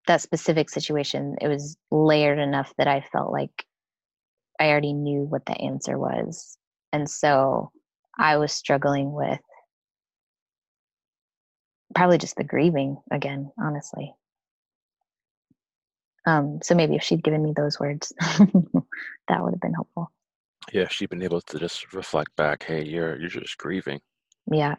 [0.07, 3.65] that specific situation it was layered enough that i felt like
[4.59, 6.57] i already knew what the answer was
[6.91, 7.71] and so
[8.19, 9.39] i was struggling with
[11.95, 14.13] probably just the grieving again honestly
[16.25, 20.11] um so maybe if she'd given me those words that would have been helpful
[20.71, 23.99] Yeah, she'd been able to just reflect back, hey, you're you're just grieving.
[24.51, 24.75] yeah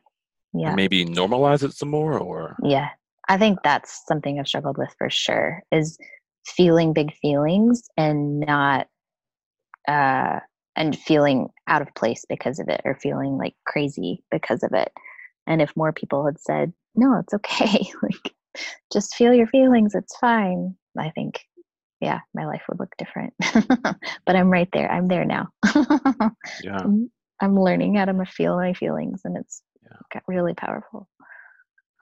[0.54, 2.88] yeah And maybe normalize it some more or Yeah.
[3.28, 5.96] I think that's something I've struggled with for sure is
[6.44, 8.88] feeling big feelings and not
[9.88, 10.40] uh
[10.76, 14.90] and feeling out of place because of it or feeling like crazy because of it.
[15.46, 17.84] And if more people had said, "No, it's okay.
[18.02, 18.34] like
[18.92, 21.40] just feel your feelings, it's fine." I think
[22.00, 23.32] yeah, my life would look different.
[24.26, 24.90] but I'm right there.
[24.90, 25.48] I'm there now.
[26.64, 26.80] yeah.
[26.80, 29.98] I'm, I'm learning how to feel my feelings and it's Yeah.
[30.12, 31.08] got really powerful.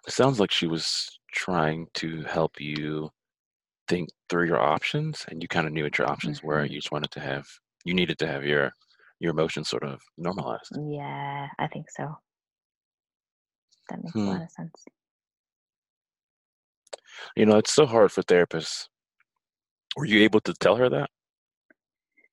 [0.07, 3.11] It sounds like she was trying to help you
[3.89, 6.63] think through your options and you kind of knew what your options were.
[6.65, 6.71] Mhm.
[6.71, 7.47] You just wanted to have
[7.85, 8.73] you needed to have your
[9.19, 10.79] your emotions sort of normalized.
[10.89, 12.17] Yeah, I think so.
[13.91, 14.29] That makes Hmm.
[14.29, 14.73] a lot of sense.
[17.37, 18.89] You know, it's so hard for therapists.
[19.97, 21.11] Were you able to tell her that?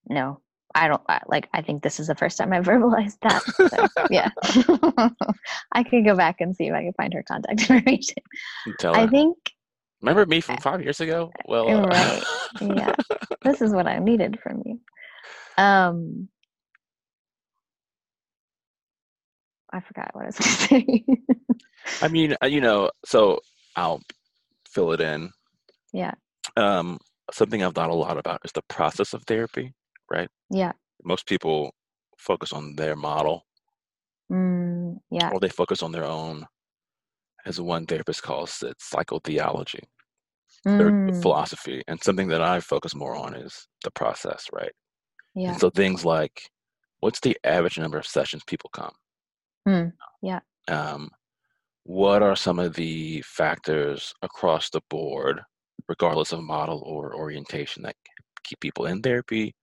[0.10, 0.42] No,
[0.76, 1.50] I don't I, like.
[1.54, 3.42] I think this is the first time I've verbalized that.
[3.44, 4.30] So, yeah,
[5.72, 8.24] I could go back and see if I can find her contact information.
[8.80, 9.02] Tell her.
[9.02, 9.38] I think
[10.02, 11.32] Remember me from five years ago?
[11.48, 12.24] Well, uh, Right,
[12.62, 12.94] yeah.
[13.42, 14.80] this is what I needed from you.
[15.58, 16.30] Um,
[19.74, 21.06] I forgot what I was going to say.
[22.02, 23.40] I mean, uh, you know, so
[23.76, 24.02] I'll
[24.78, 25.32] fill it in.
[25.94, 26.16] yeah,
[26.58, 27.00] Um,
[27.32, 29.74] something I've thought a lot about is the process of therapy,
[30.12, 30.30] right?
[30.50, 31.72] yeah, Most people
[32.20, 33.44] focus on their model
[34.32, 36.46] mm, yeah, or they focus on their own,
[37.46, 39.84] as one therapist calls it, psychotheology,
[40.78, 41.84] their mm, philosophy.
[41.88, 44.74] And something that I focus more on is the process, right?
[45.36, 46.50] yeah, And so things like
[47.02, 48.94] what's the average number of sessions people come?
[49.68, 50.42] Mm, yeah.
[50.70, 51.10] Um,
[51.88, 55.40] what are some of the factors across the board,
[55.88, 57.96] regardless of model or orientation, that
[58.44, 59.56] keep people in therapy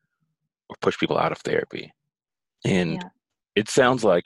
[0.70, 1.92] or push people out of therapy?
[2.64, 3.08] And Yeah.
[3.54, 4.24] it sounds like,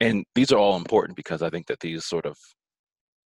[0.00, 2.36] and these are all important because I think that these sort of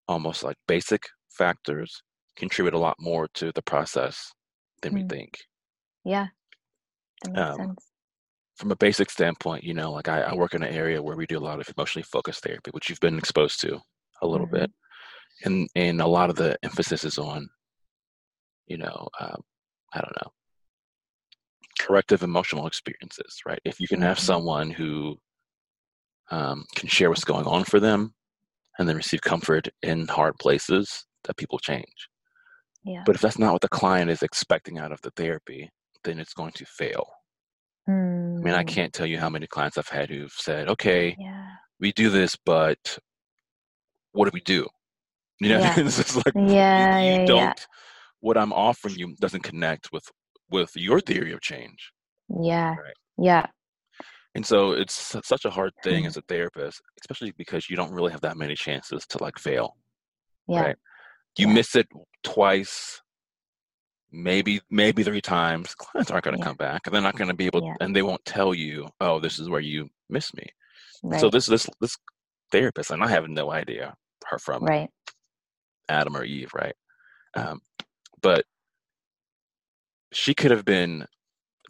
[0.07, 1.03] almost like basic
[1.37, 2.00] factors
[2.37, 4.31] contribute a lot more to the process
[4.83, 5.09] than we Mm.
[5.11, 5.38] think.
[6.05, 6.29] yeah.
[7.22, 7.90] That makes Um, sense.
[8.57, 11.27] from a basic standpoint, you know, like I, I work in an area where we
[11.27, 13.81] do a lot of emotionally focused therapy, which you've been exposed to
[14.25, 14.48] a little Mhm.
[14.48, 14.70] bit,
[15.44, 17.48] and and a lot of the emphasis is on,
[18.66, 19.42] you know, um,
[19.94, 20.33] I don't know,
[21.79, 23.60] corrective emotional experiences, right?
[23.64, 24.25] If you can have Mhm.
[24.25, 25.18] someone who
[26.31, 28.14] um, can share what's going on for them,
[28.79, 32.08] and then receive comfort in hard places, that people change.
[32.85, 33.02] Yeah.
[33.06, 35.70] But if that's not what the client is expecting out of the therapy,
[36.04, 37.06] then it's going to fail.
[38.42, 41.18] I mean, I Mm, can't tell you how many clients I've had who've said, "Okay,
[41.18, 41.56] Yeah.
[41.81, 42.98] we do this, but
[44.15, 44.67] what do we do?"
[45.40, 45.75] You know, Yeah.
[45.79, 46.98] it's like Yeah.
[47.00, 47.27] you, you Yeah.
[47.27, 47.67] don't.
[48.21, 50.06] What I'm offering you doesn't connect with
[50.50, 51.90] with your theory of change.
[52.29, 52.75] Yeah.
[52.77, 52.94] Right.
[53.19, 53.46] Yeah.
[54.35, 56.06] And so it's such a hard thing Mm.
[56.08, 59.77] as a therapist, especially because you don't really have that many chances to like fail.
[60.48, 60.60] Yeah.
[60.62, 60.77] Right.
[61.38, 61.54] You Yeah.
[61.54, 61.88] miss it
[62.23, 63.00] twice,
[64.10, 65.75] maybe maybe three times.
[65.79, 66.46] Clients aren't going to Yeah.
[66.50, 67.75] come back, and they're not going to be able, Yeah.
[67.81, 70.46] and they won't tell you, "Oh, this is where you miss me."
[71.02, 71.21] Right.
[71.21, 71.96] So this this this
[72.52, 73.94] therapist, and I have no idea
[74.31, 74.90] her from right.
[75.88, 76.75] Adam or Eve, right?
[77.37, 77.60] Um,
[78.22, 78.44] but
[80.12, 81.06] she could have been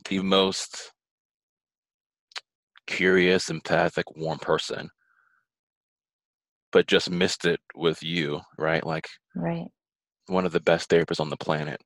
[0.09, 0.93] the most
[2.87, 4.91] curious, empathic, warm person,
[6.73, 8.85] but just missed it with you, right?
[8.85, 9.69] Like Right.
[10.27, 11.81] one of the best therapists on the planet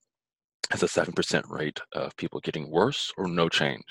[0.70, 3.84] has a seven percent rate of people getting worse or no change.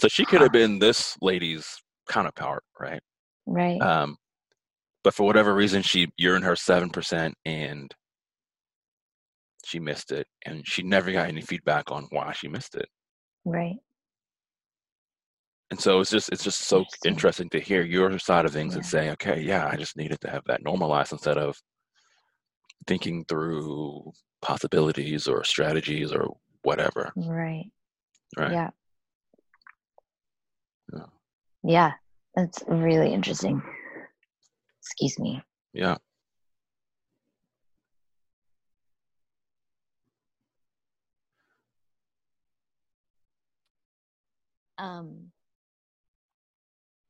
[0.00, 3.00] So she could have been this lady's counterpart, right?
[3.46, 3.80] Right.
[3.80, 4.16] Um,
[5.04, 7.94] but for whatever reason, she you're in her seven percent, and
[9.64, 12.88] she missed it, and she never got any feedback on why she missed it.
[13.44, 13.76] right.
[15.70, 17.10] And so it's just it's just so Interesting.
[17.10, 20.30] interesting to hear your side of things and say, okay, yeah, I just needed to
[20.30, 21.56] have that normalized instead of
[22.86, 27.70] thinking through possibilities or strategies or whatever, Right.
[28.36, 28.52] right?
[28.52, 28.70] Yeah.
[30.92, 31.06] Yeah.
[31.62, 31.92] Yeah.
[32.36, 33.62] That's really interesting.
[34.84, 35.42] Excuse me.
[35.72, 35.96] Yeah.
[44.78, 45.30] Um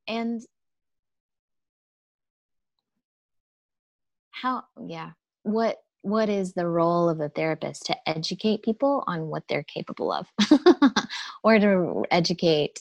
[0.07, 0.41] and
[4.31, 5.11] how yeah.
[5.43, 10.13] What what is the role of the therapist to educate people on what they're capable
[10.13, 10.27] of
[11.43, 12.79] or to educate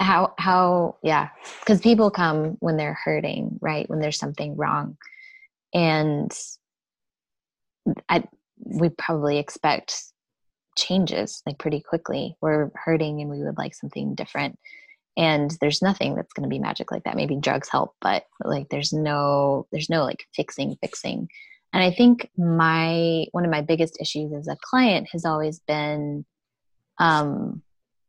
[0.00, 1.28] how how yeah
[1.60, 3.88] because people come when they're hurting right?
[3.88, 4.96] When there's something wrong.
[5.72, 6.32] And
[8.08, 8.24] i
[8.56, 10.02] we probably expect
[10.76, 12.36] changes like pretty quickly.
[12.40, 14.58] We're hurting and we would like something different.
[15.16, 17.16] And there's nothing that's going to be magic like that.
[17.16, 21.28] Maybe drugs help but like there's no there's no like fixing fixing.
[21.72, 26.24] And i think my one of my biggest issues as a client has always been
[26.98, 27.62] um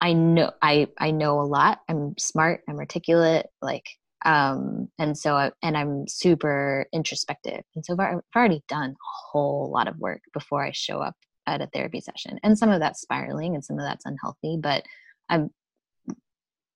[0.06, 1.80] I know I I know a lot.
[1.89, 2.62] I'm smart.
[2.70, 3.47] I'm articulate.
[3.60, 3.88] Like
[4.24, 7.64] um, and so I, and I'm super introspective.
[7.76, 8.95] And so far, I've already done a
[9.32, 11.16] whole lot of work before I show up
[11.47, 12.39] at a therapy session.
[12.43, 14.58] And some of that's spiraling, and some of that's unhealthy.
[14.60, 14.84] But
[15.28, 15.49] I'm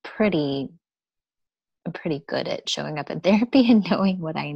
[0.04, 0.70] pretty
[1.86, 4.56] I'm pretty good at showing up in therapy and knowing what I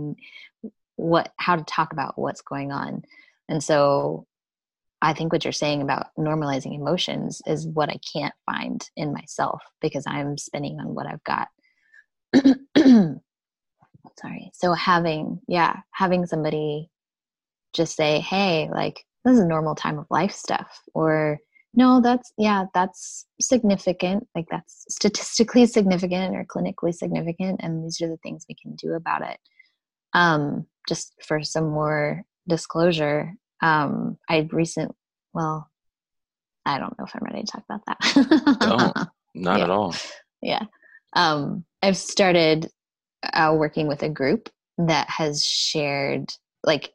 [0.96, 3.04] what how to talk about what's going on.
[3.48, 4.26] And so
[5.04, 9.62] I think what you're saying about normalizing emotions is what I can't find in myself
[9.82, 11.50] because I'm spinning on what I've got.
[14.22, 14.52] Sorry.
[14.54, 16.90] So having, yeah, having somebody
[17.74, 20.80] just say, hey, like, this is normal time of life stuff.
[20.94, 21.38] Or,
[21.74, 24.26] no, that's, yeah, that's significant.
[24.34, 27.60] Like, that's statistically significant or clinically significant.
[27.62, 29.38] And these are the things we can do about it.
[30.14, 33.34] Um, just for some more disclosure,
[33.64, 34.94] um, I recent,
[35.34, 35.70] well,
[36.66, 38.58] I don't know if I'm ready to talk about that.
[38.60, 38.96] Don't.
[39.36, 39.64] Not Yeah.
[39.64, 39.96] at all.
[40.42, 40.64] yeah.
[41.14, 42.70] Um, I've started
[43.24, 46.34] uh, working with a group that has shared,
[46.64, 46.92] like,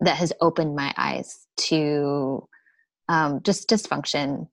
[0.00, 2.46] that has opened my eyes to
[3.08, 4.48] um, just dysfunction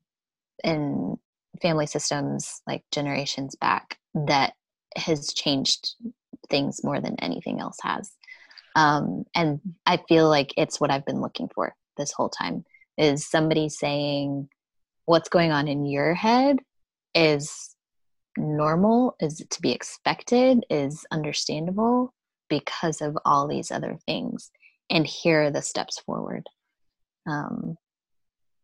[0.64, 1.18] in
[1.62, 4.54] family systems, like generations back, that
[4.96, 5.96] has changed
[6.50, 8.12] things more than anything else has.
[8.80, 12.64] Um, and I feel like it's what I've been looking for this whole time
[12.98, 14.48] is somebody saying
[15.04, 16.60] what's going on in your head
[17.14, 17.76] is
[18.38, 22.14] normal, is to be expected, is understandable
[22.50, 24.50] because of all these other things.
[24.90, 26.44] And here are the steps forward.
[27.28, 27.76] Um,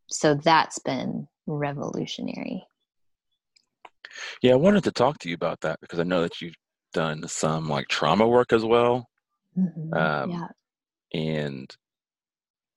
[0.10, 2.66] so that's been revolutionary.
[4.42, 6.56] Yeah, I wanted to talk to you about that because I know that you've
[6.94, 9.10] done some like trauma work as well.
[9.58, 9.94] Mhm.
[9.96, 10.48] Um, yeah.
[11.14, 11.76] And,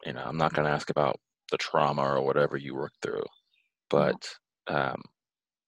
[0.07, 1.17] you know, I'm not going to ask about
[1.51, 3.25] the trauma or whatever you worked through,
[3.91, 4.29] but
[4.69, 5.01] um,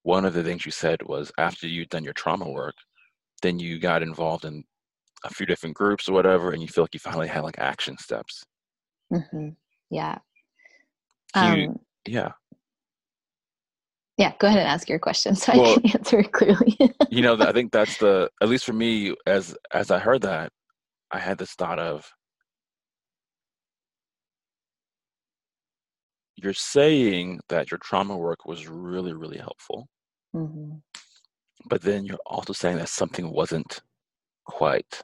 [0.03, 2.75] one of the things you said was after you'd done your trauma work,
[3.43, 4.63] then you got involved in
[5.25, 7.97] a few different groups or whatever, and you feel like you finally had like action
[7.99, 8.45] steps.
[9.11, 9.49] hmm
[9.91, 10.19] Yeah.
[11.35, 12.33] You- Um, Yeah.
[14.17, 14.33] yeah.
[14.39, 16.77] Go ahead and ask your question so Well- I can answer it clearly.
[17.11, 20.53] you know, I think that's the at least for me as as I heard that,
[21.13, 22.11] I had this thought of
[26.37, 29.89] you're saying that your trauma work was really really helpful,
[30.33, 30.77] hmm
[31.67, 33.81] but then you're also saying that something wasn't
[34.47, 35.03] quite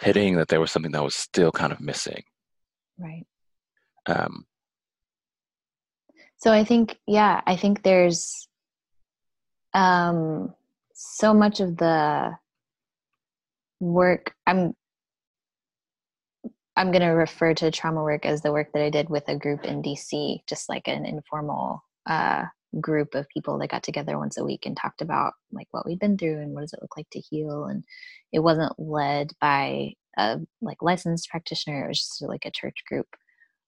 [0.00, 2.22] hitting that there was something that was still kind of missing.
[2.98, 3.26] Right.
[4.06, 4.46] Um,
[6.38, 8.48] So I think, yeah, I think there's
[9.74, 10.54] um,
[10.94, 12.36] so much of the
[13.80, 14.34] work.
[14.46, 14.74] I'm
[16.76, 19.36] I'm going to refer to trauma work as the work that I did with a
[19.36, 22.44] group in DC, just like an informal uh,
[22.80, 25.98] group of people that got together once a week and talked about like what we'd
[25.98, 27.64] been through and what does it look like to heal.
[27.64, 27.82] And
[28.32, 33.08] it wasn't led by a like licensed practitioner; it was just like a church group.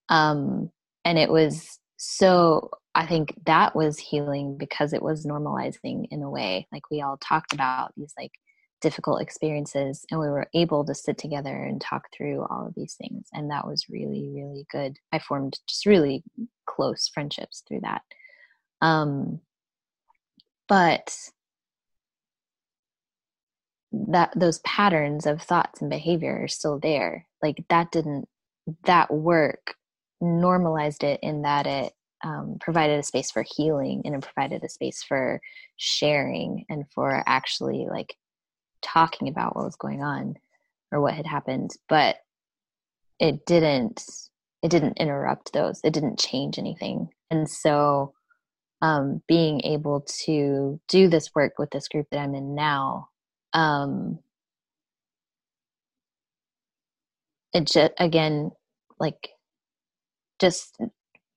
[0.09, 0.71] Um,
[1.03, 6.29] and it was so I think that was healing because it was normalizing in a
[6.29, 6.67] way.
[6.71, 8.31] Like we all talked about these like
[8.81, 12.95] difficult experiences and we were able to sit together and talk through all of these
[12.95, 14.97] things and that was really really good.
[15.11, 16.23] I formed just really
[16.65, 18.01] close friendships through that.
[18.81, 19.39] Um
[20.67, 21.15] but
[23.91, 27.27] that those patterns of thoughts and behavior are still there.
[27.43, 28.27] Like that didn't
[28.83, 29.75] that work
[30.21, 34.69] normalized it in that it um, provided a space for healing and it provided a
[34.69, 35.41] space for
[35.77, 38.15] sharing and for actually like
[38.81, 40.35] talking about what was going on
[40.91, 42.17] or what had happened but
[43.19, 44.03] it didn't
[44.61, 45.79] it didn't interrupt those.
[45.83, 47.09] It didn't change anything.
[47.29, 48.13] And so
[48.81, 53.09] um, being able to do this work with this group that i'm in now
[53.53, 54.17] um,
[57.53, 58.49] it just again
[58.99, 59.29] like
[60.39, 60.81] just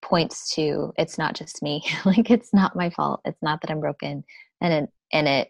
[0.00, 1.84] points to it's not just me.
[2.06, 3.20] Like it's not my fault.
[3.26, 4.24] It's not that i'm broken.
[4.62, 5.48] And it and it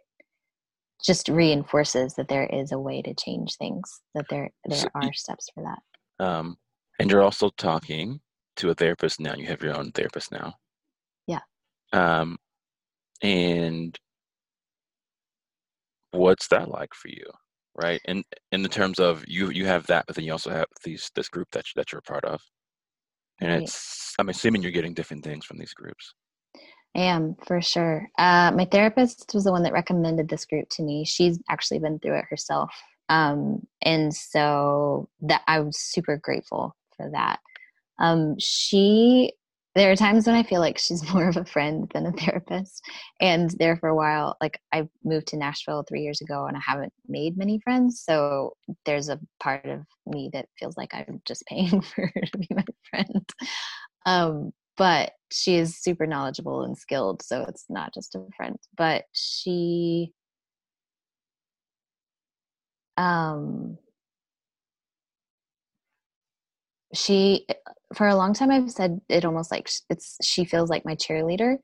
[1.03, 5.13] just reinforces that there is a way to change things that there there so, are
[5.13, 6.25] steps for that.
[6.25, 6.57] Um
[6.99, 8.21] and you're also talking
[8.57, 9.35] to a therapist now.
[9.35, 10.55] You have your own therapist now.
[11.27, 11.41] Yeah.
[11.93, 12.39] Um
[13.23, 13.99] and
[16.13, 17.27] what's that like for you
[17.77, 18.01] right?
[18.05, 21.11] And in the terms of you you have that but then you also have these
[21.15, 22.41] this group that, that you're a part of.
[23.41, 23.63] And right.
[23.63, 26.15] it's i'm assuming you're getting different things from these groups
[26.97, 28.09] I am for sure.
[28.19, 31.05] Uh, my therapist was the one that recommended this group to me.
[31.05, 32.73] She's actually been through it herself,
[33.09, 37.41] um, and so that I was super grateful for that.
[37.99, 39.33] Um, she,
[39.75, 42.81] there are times when I feel like she's more of a friend than a therapist,
[43.21, 46.61] and there for a while, like I moved to Nashville three years ago, and I
[46.65, 48.03] haven't made many friends.
[48.05, 52.39] So there's a part of me that feels like I'm just paying for her to
[52.39, 53.29] be my friend.
[54.07, 59.05] Um, but she is super knowledgeable and skilled so it's not just a friend but
[59.13, 60.13] she
[62.97, 63.77] um
[66.95, 67.47] she
[67.95, 71.57] for a long time i've said it almost like it's she feels like my cheerleader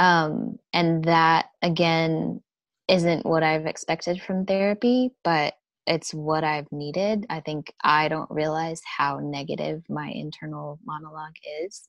[0.00, 2.42] um and that again
[2.88, 5.54] isn't what i've expected from therapy but
[5.88, 7.26] it's what i've needed.
[7.30, 11.86] I think i don't realize how negative my internal monologue is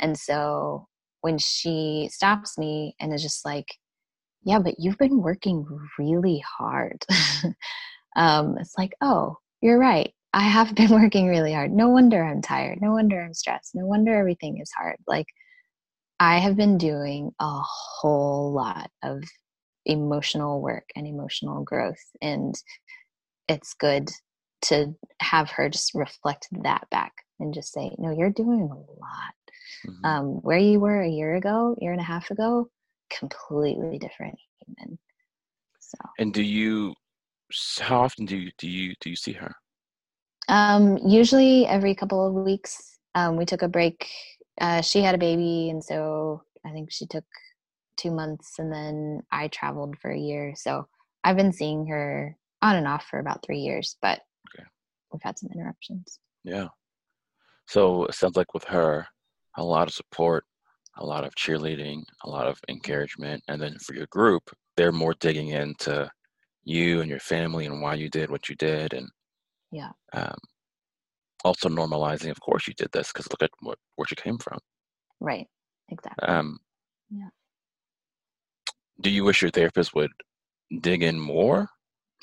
[0.00, 0.86] and so
[1.20, 3.66] when she stops me and is just like,
[4.44, 5.66] yeah, but you've been working
[5.98, 7.04] really hard.
[8.16, 10.12] um, it's like, oh, you're right.
[10.32, 11.72] I have been working really hard.
[11.72, 12.80] No wonder I'm tired.
[12.80, 13.74] No wonder I'm stressed.
[13.74, 14.96] No wonder everything is hard.
[15.06, 15.26] Like,
[16.20, 19.22] I have been doing a whole lot of
[19.84, 22.02] emotional work and emotional growth.
[22.20, 22.54] And
[23.48, 24.10] it's good
[24.62, 29.34] to have her just reflect that back and just say, no, you're doing a lot.
[29.86, 30.04] Mm-hmm.
[30.04, 32.68] Um, where you were a year ago, year and a half ago,
[33.10, 34.98] completely different human.
[35.80, 35.98] So.
[36.18, 36.94] And do you?
[37.80, 39.54] How often do you do you do you see her?
[40.48, 42.98] Um, usually every couple of weeks.
[43.14, 44.06] Um, we took a break.
[44.60, 47.24] Uh, she had a baby, and so I think she took
[47.96, 50.54] two months, and then I traveled for a year.
[50.56, 50.86] So
[51.24, 54.20] I've been seeing her on and off for about three years, but
[54.54, 54.66] okay.
[55.12, 56.18] we've had some interruptions.
[56.44, 56.68] Yeah.
[57.68, 59.06] So it sounds like with her,
[59.56, 60.44] a lot of support,
[60.96, 63.42] a lot of cheerleading, a lot of encouragement.
[63.46, 64.42] And then for your group,
[64.76, 66.10] they're more digging into
[66.64, 68.94] you and your family and why you did what you did.
[68.94, 69.08] And
[69.70, 69.90] yeah.
[70.14, 70.38] Um,
[71.44, 74.58] also normalizing, of course, you did this because look at what, where you came from.
[75.20, 75.46] Right.
[75.90, 76.26] Exactly.
[76.26, 76.58] Um,
[77.10, 77.28] yeah.
[79.00, 80.10] Do you wish your therapist would
[80.80, 81.68] dig in more?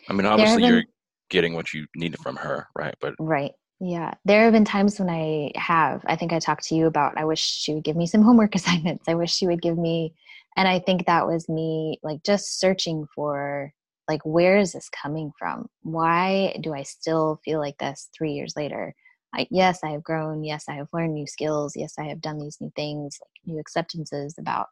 [0.10, 0.84] I mean, obviously, been, you're
[1.30, 2.96] getting what you needed from her, right?
[3.00, 3.52] But right.
[3.80, 6.02] Yeah, there have been times when I have.
[6.08, 8.56] I think I talked to you about I wish she would give me some homework
[8.56, 9.06] assignments.
[9.08, 10.14] I wish she would give me
[10.56, 13.74] and I think that was me like just searching for
[14.08, 15.68] like where is this coming from?
[15.82, 18.96] Why do I still feel like this 3 years later?
[19.34, 20.46] I, yes, I have grown.
[20.46, 21.74] Yes, I have learned new skills.
[21.76, 24.68] Yes, I have done these new things, like new acceptances about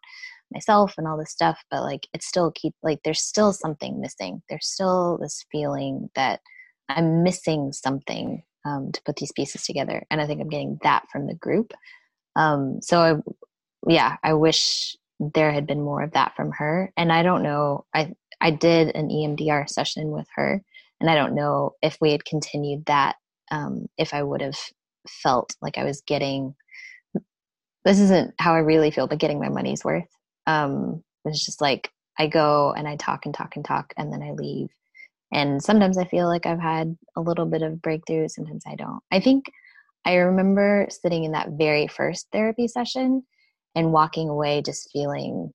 [0.54, 4.42] myself and all this stuff, but like it's still keep like there's still something missing.
[4.50, 6.40] There's still this feeling that
[6.88, 10.06] I'm missing something um, to put these pieces together.
[10.10, 11.74] And I think I'm getting that from the group.
[12.36, 16.92] Um, so I, yeah, I wish there had been more of that from her.
[16.98, 17.86] And I don't know.
[17.94, 20.62] I I did an EMDR session with her,
[21.00, 23.16] and I don't know if we had continued that,
[23.52, 24.58] um, if I would have
[25.08, 26.56] felt like I was getting.
[27.86, 30.08] This isn't how I really feel, but getting my money's worth.
[30.48, 34.22] Um, it's just like I go and I talk and talk and talk, and then
[34.22, 34.70] I leave.
[35.34, 38.28] And sometimes I feel like I've had a little bit of breakthrough.
[38.30, 39.02] Sometimes I don't.
[39.12, 39.46] I think
[40.06, 43.24] I remember sitting in that very first therapy session
[43.76, 45.52] and walking away just feeling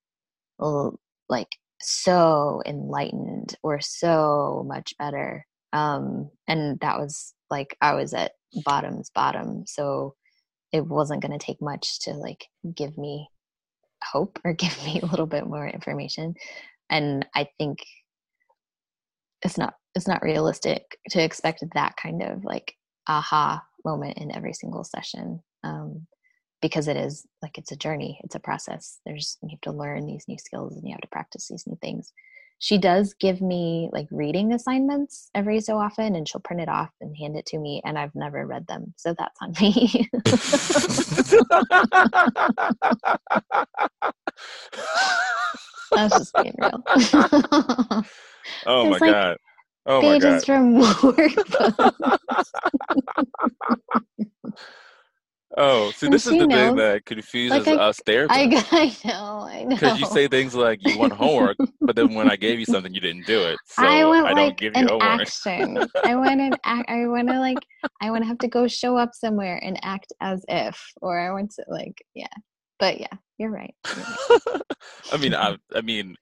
[1.28, 1.48] like
[1.80, 8.32] so enlightened or so much better um and that was like i was at
[8.64, 10.14] bottom's bottom so
[10.72, 13.28] it wasn't going to take much to like give me
[14.02, 16.34] hope or give me a little bit more information
[16.90, 17.78] and i think
[19.42, 22.74] it's not it's not realistic to expect that kind of like
[23.08, 26.06] aha moment in every single session um
[26.60, 28.98] because it is like it's a journey it's a process.
[29.06, 31.78] There's you have to learn these new skills and you have to practice these new
[31.80, 32.12] things.
[32.60, 36.90] She does give me like reading assignments every so often and she'll print it off
[37.00, 40.08] and hand it to me and i've never read them so that's on me.
[45.90, 48.04] That's just being real
[48.66, 49.36] oh my like god
[49.86, 50.42] oh my god
[55.56, 58.28] Oh, see, this is the thing that confuses like I, us therapists.
[58.30, 59.70] I, I know, I know.
[59.70, 62.94] Because you say things like you want homework, but then when I gave you something,
[62.94, 63.58] you didn't do it.
[63.66, 65.22] So I, want, I don't give you homework.
[65.22, 65.78] Action.
[66.04, 66.90] I want to act.
[66.90, 67.58] I want to like.
[68.00, 71.32] I want to have to go show up somewhere and act as if, or I
[71.32, 72.26] want to like, yeah.
[72.78, 73.74] But yeah, you're right.
[73.86, 74.62] You're right.
[75.12, 76.14] I mean, I, I mean,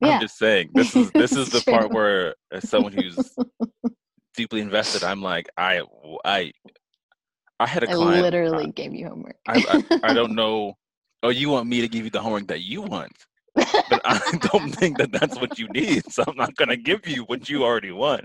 [0.00, 0.14] yeah.
[0.14, 0.70] I'm just saying.
[0.74, 3.34] This is this is the part where, as someone who's
[4.36, 5.82] deeply invested, I'm like, I,
[6.24, 6.52] I
[7.58, 8.18] I had a client.
[8.18, 9.36] I literally gave you homework.
[9.48, 10.74] I, I, I don't know.
[11.22, 13.12] Oh, you want me to give you the homework that you want?
[13.54, 14.20] but I
[14.52, 16.10] don't think that that's what you need.
[16.12, 18.24] So I'm not going to give you what you already want.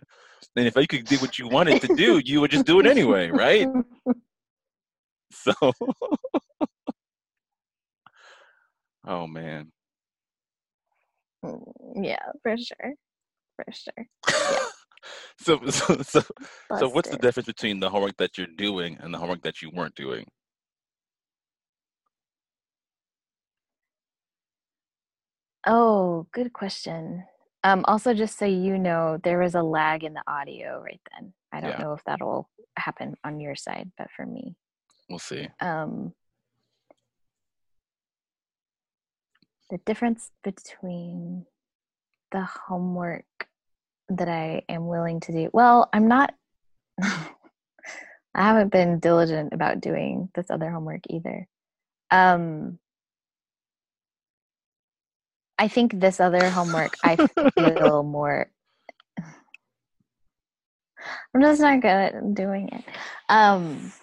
[0.55, 2.85] And if I could do what you wanted to do, you would just do it
[2.85, 3.67] anyway, right?
[5.31, 5.53] So,
[9.07, 9.71] oh man.
[11.43, 11.63] Mm,
[12.03, 12.93] yeah, for sure,
[13.55, 14.07] for sure.
[14.29, 14.59] Yeah.
[15.39, 16.21] so so so,
[16.77, 19.71] so what's the difference between the homework that you're doing and the homework that you
[19.73, 20.27] weren't doing?
[25.67, 27.23] Oh, good question.
[27.63, 31.33] Um, also, just so you know, there was a lag in the audio right then.
[31.51, 31.81] I don't yeah.
[31.83, 34.55] know if that'll happen on your side, but for me,
[35.09, 35.47] we'll see.
[35.59, 36.13] Um,
[39.71, 41.45] the difference between
[42.31, 43.25] the homework
[44.09, 45.49] that I am willing to do.
[45.53, 46.33] Well, I'm not,
[47.01, 47.23] I
[48.35, 51.47] haven't been diligent about doing this other homework either.
[52.11, 52.79] Um,
[55.57, 57.15] I think this other homework, I
[57.55, 58.51] feel more.
[61.33, 62.83] I'm just not good at doing it.
[63.29, 63.93] Um,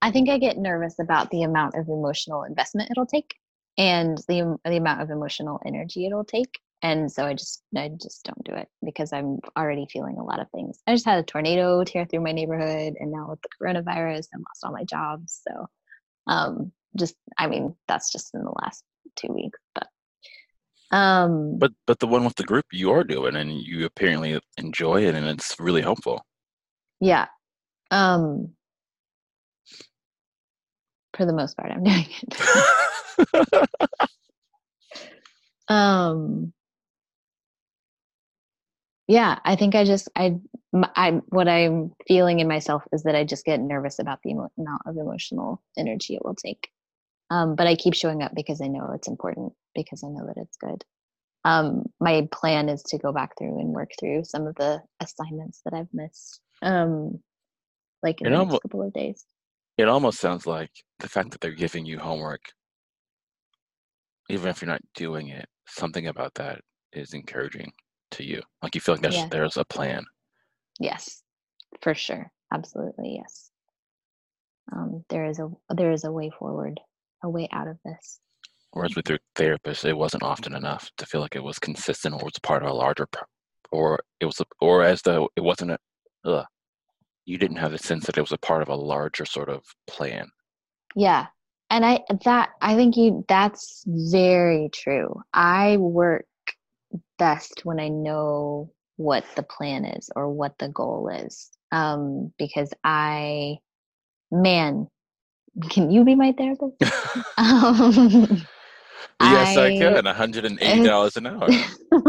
[0.00, 3.34] I think I get nervous about the amount of emotional investment it'll take
[3.78, 8.24] and the the amount of emotional energy it'll take and so i just i just
[8.24, 10.78] don't do it because i'm already feeling a lot of things.
[10.86, 14.38] I just had a tornado tear through my neighborhood and now with the coronavirus i
[14.38, 15.66] lost all my jobs so
[16.26, 18.84] um just i mean that's just in the last
[19.16, 19.86] two weeks but
[20.90, 25.04] um but but the one with the group you are doing and you apparently enjoy
[25.04, 26.24] it and it's really helpful.
[27.00, 27.26] Yeah
[27.90, 28.50] um
[31.14, 32.34] for the most part i'm doing it
[35.68, 36.52] um
[39.08, 40.34] yeah i think i just i
[40.96, 44.82] i what i'm feeling in myself is that i just get nervous about the amount
[44.86, 46.70] of emotional energy it will take.
[47.30, 50.40] Um, but i keep showing up because i know it's important because i know that
[50.40, 50.84] it's good.
[51.44, 55.60] Um, my plan is to go back through and work through some of the assignments
[55.64, 57.18] that i've missed um,
[58.02, 59.24] like in it the almost, next couple of days.
[59.76, 62.42] it almost sounds like the fact that they're giving you homework
[64.28, 66.60] even if you're not doing it something about that
[66.92, 67.72] is encouraging
[68.12, 68.40] to you?
[68.62, 69.28] Like you feel like there's yeah.
[69.30, 70.04] there's a plan.
[70.80, 71.22] Yes,
[71.80, 73.50] for sure, absolutely yes.
[74.72, 76.80] Um, there is a there is a way forward,
[77.22, 78.20] a way out of this.
[78.72, 82.24] Whereas with your therapist, it wasn't often enough to feel like it was consistent or
[82.24, 83.06] was part of a larger,
[83.70, 85.78] or it was, a, or as though it wasn't a,
[86.24, 86.46] ugh,
[87.26, 89.62] you didn't have the sense that it was a part of a larger sort of
[89.86, 90.26] plan.
[90.96, 91.26] Yeah,
[91.72, 95.20] and I that I think you that's very true.
[95.32, 96.26] I work
[97.18, 101.50] best when I know what the plan is or what the goal is.
[101.72, 103.56] Um, because I,
[104.30, 104.86] man,
[105.70, 106.76] can you be my therapist?
[107.38, 108.46] um,
[109.18, 110.04] yes, I, I can.
[110.04, 111.48] One hundred and eighty dollars an hour,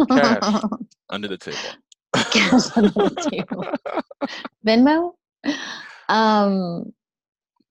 [0.09, 0.61] cash
[1.09, 1.73] under the table.
[2.13, 3.65] cash under the table.
[4.67, 5.13] Venmo.
[6.09, 6.91] Um,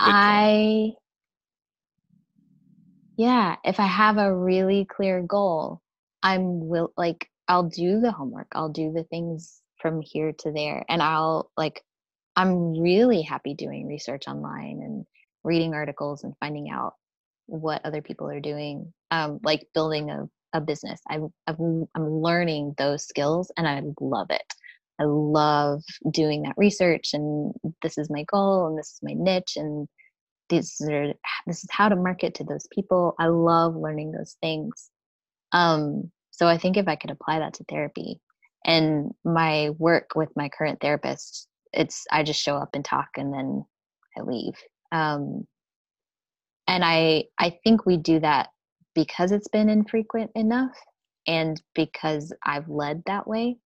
[0.00, 0.92] I
[3.22, 5.80] yeah, if I have a really clear goal,
[6.24, 8.48] I'm will like I'll do the homework.
[8.52, 11.82] I'll do the things from here to there and I'll like
[12.36, 15.06] I'm really happy doing research online and
[15.44, 16.94] reading articles and finding out
[17.46, 18.92] what other people are doing.
[19.12, 21.00] Um like building a a business.
[21.08, 24.42] I I'm, I'm learning those skills and I love it.
[25.00, 29.54] I love doing that research and this is my goal and this is my niche
[29.56, 29.88] and
[30.52, 31.14] these are
[31.46, 33.14] this is how to market to those people.
[33.18, 34.90] I love learning those things.
[35.52, 38.20] Um, so I think if I could apply that to therapy
[38.64, 43.32] and my work with my current therapist, it's I just show up and talk and
[43.32, 43.64] then
[44.16, 44.54] I leave.
[44.92, 45.46] Um,
[46.68, 48.50] and I I think we do that
[48.94, 50.76] because it's been infrequent enough
[51.26, 53.56] and because I've led that way.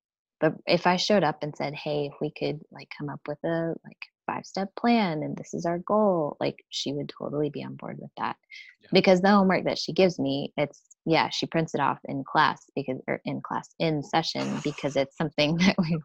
[0.41, 3.39] But if I showed up and said, "Hey, if we could like come up with
[3.45, 7.65] a like five step plan and this is our goal like she would totally be
[7.65, 8.37] on board with that.
[8.83, 8.89] Yeah.
[8.93, 12.63] because the homework that she gives me it's yeah she prints it off in class
[12.75, 16.01] because or in class in session because it's something that we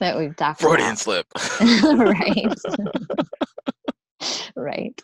[0.00, 0.98] that we've talked Freudian about.
[0.98, 1.26] slip.
[1.98, 2.54] Right.
[4.54, 5.00] Right.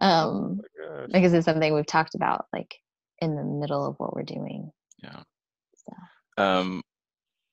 [0.00, 2.74] Um oh because it's something we've talked about like
[3.20, 4.70] in the middle of what we're doing.
[5.02, 5.22] Yeah.
[5.74, 6.42] So.
[6.42, 6.82] um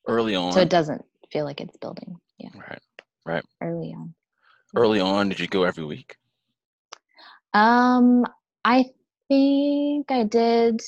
[0.07, 2.17] early on so it doesn't feel like it's building.
[2.37, 2.49] Yeah.
[2.55, 2.79] Right.
[3.25, 3.43] Right.
[3.61, 4.13] Early on
[4.75, 5.29] early on?
[5.29, 6.15] Did you go every week?
[7.53, 8.25] Um,
[8.63, 8.85] I
[9.27, 10.81] think I did.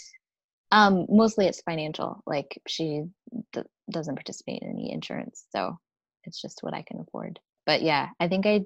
[0.71, 2.23] Um, mostly it's financial.
[2.25, 3.03] Like she
[3.51, 3.61] d-
[3.91, 5.77] doesn't participate in any insurance, so
[6.23, 7.39] it's just what I can afford.
[7.65, 8.61] But yeah, I think I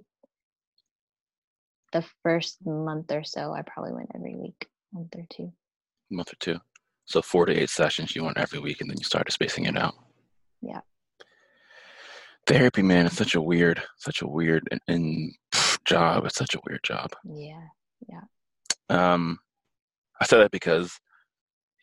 [1.94, 5.52] the first month or so I probably went every week, month or two.
[6.10, 6.60] Month or two.
[7.06, 9.78] So four to eight sessions you went every week, and then you started spacing it
[9.78, 9.96] out.
[10.62, 10.82] Yeah
[12.48, 15.34] therapy man is such a weird such a weird and, and
[15.86, 16.26] job.
[16.26, 17.12] It's such a weird job.
[17.24, 17.68] Yeah
[18.08, 18.22] yeah.
[18.90, 19.40] Um
[20.20, 20.98] i say that because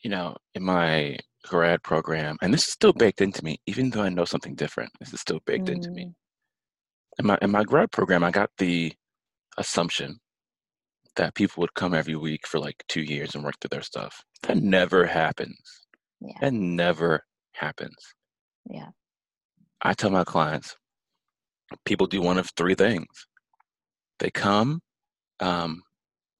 [0.02, 4.02] you know in my grad program and this is still baked into me even though
[4.02, 5.74] i know something different this is still baked mm.
[5.74, 6.06] into me.
[6.06, 6.14] Mm.
[7.18, 8.92] in my in my grad program i got the
[9.58, 10.18] assumption
[11.16, 14.20] that people would come every week for like two years and work through their stuff.
[14.42, 15.56] That never happens.
[16.20, 16.32] Yeah.
[16.40, 17.94] that never happens.
[18.68, 18.88] Yeah
[19.84, 20.76] I tell my clients,
[21.84, 23.06] people do one of three things.
[24.18, 24.80] They come,
[25.40, 25.82] um,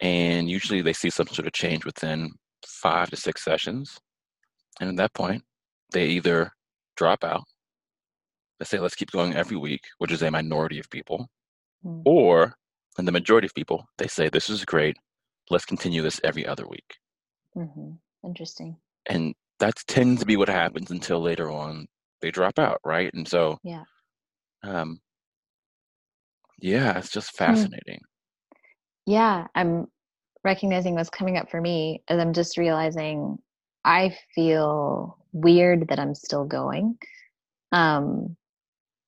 [0.00, 2.30] and usually they see some sort of change within
[2.66, 3.98] five to six sessions.
[4.80, 5.42] And at that point,
[5.92, 6.50] they either
[6.96, 7.44] drop out,
[8.58, 11.28] they say, let's keep going every week, which is a minority of people,
[11.84, 12.02] mm.
[12.04, 12.54] or,
[12.98, 14.96] and the majority of people, they say, this is great,
[15.50, 16.96] let's continue this every other week.
[17.56, 17.92] Mm-hmm.
[18.24, 18.76] Interesting.
[19.06, 21.86] And that tends to be what happens until later on
[22.24, 23.12] they drop out, right?
[23.12, 23.84] And so, yeah,
[24.62, 24.98] um,
[26.58, 27.44] yeah, it's just hmm.
[27.44, 28.00] fascinating.
[29.06, 29.88] Yeah, I'm
[30.42, 33.36] recognizing what's coming up for me as I'm just realizing
[33.84, 36.96] I feel weird that I'm still going.
[37.72, 38.36] Um,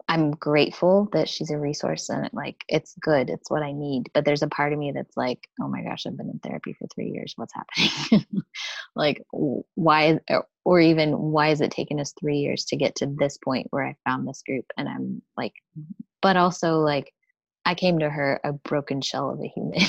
[0.09, 4.11] I'm grateful that she's a resource and like it's good, it's what I need.
[4.15, 6.75] But there's a part of me that's like, oh my gosh, I've been in therapy
[6.75, 7.33] for three years.
[7.37, 8.25] What's happening?
[8.95, 9.23] like,
[9.75, 10.21] why,
[10.65, 13.85] or even why is it taking us three years to get to this point where
[13.85, 14.67] I found this group?
[14.77, 15.55] And I'm like,
[16.23, 17.13] but also like,
[17.65, 19.81] I came to her a broken shell of a human.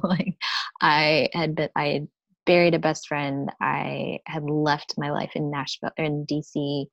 [0.04, 0.36] like,
[0.80, 2.08] I had been, I had
[2.44, 3.50] buried a best friend.
[3.60, 6.86] I had left my life in Nashville, in DC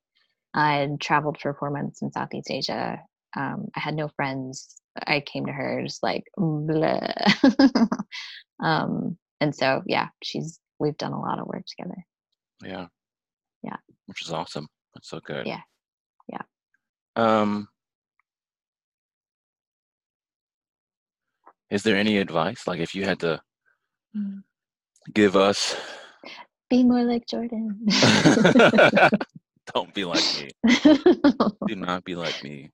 [0.54, 3.00] I had traveled for four months in Southeast Asia.
[3.36, 4.76] Um, I had no friends.
[5.06, 6.24] I came to her just like,
[8.62, 12.06] um, and so yeah, she's we've done a lot of work together.
[12.62, 12.86] Yeah.
[13.62, 13.76] Yeah.
[14.06, 14.68] Which is awesome.
[14.94, 15.46] That's so good.
[15.46, 15.62] Yeah.
[16.28, 16.42] Yeah.
[17.16, 17.68] Um.
[21.70, 22.68] Is there any advice?
[22.68, 23.40] Like, if you had to
[24.16, 24.44] mm.
[25.12, 25.74] give us,
[26.70, 27.86] be more like Jordan.
[29.74, 30.50] Don't be like me.
[31.66, 32.70] Do not be like me.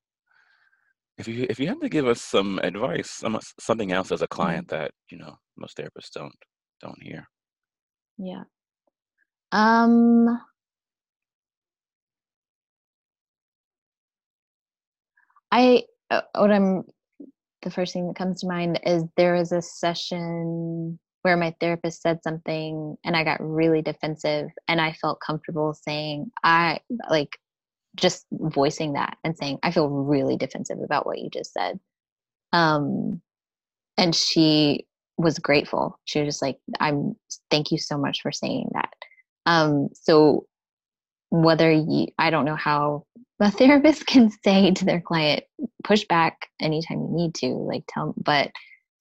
[1.18, 4.24] If you if you had to give us some advice, some something else as a
[4.24, 4.34] mm-hmm.
[4.34, 6.34] client that you know most therapists don't
[6.80, 7.26] don't hear.
[8.18, 8.44] Yeah.
[9.52, 10.40] Um.
[15.52, 16.84] I uh, what I'm
[17.62, 22.02] the first thing that comes to mind is there was a session where my therapist
[22.02, 27.38] said something and I got really defensive and I felt comfortable saying I like
[27.96, 31.78] just voicing that and saying I feel really defensive about what you just said.
[32.52, 33.20] Um
[33.98, 34.86] and she
[35.18, 35.98] was grateful.
[36.04, 37.14] She was just like, I'm
[37.50, 38.90] thank you so much for saying that.
[39.46, 40.46] Um, so
[41.30, 43.04] whether you I don't know how
[43.40, 45.44] a therapist can say to their client,
[45.84, 48.50] push back anytime you need to, like tell but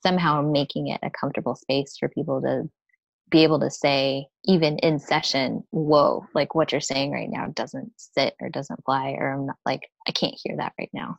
[0.05, 2.69] somehow making it a comfortable space for people to
[3.29, 7.91] be able to say even in session whoa like what you're saying right now doesn't
[7.95, 11.17] sit or doesn't fly or i'm not like i can't hear that right now.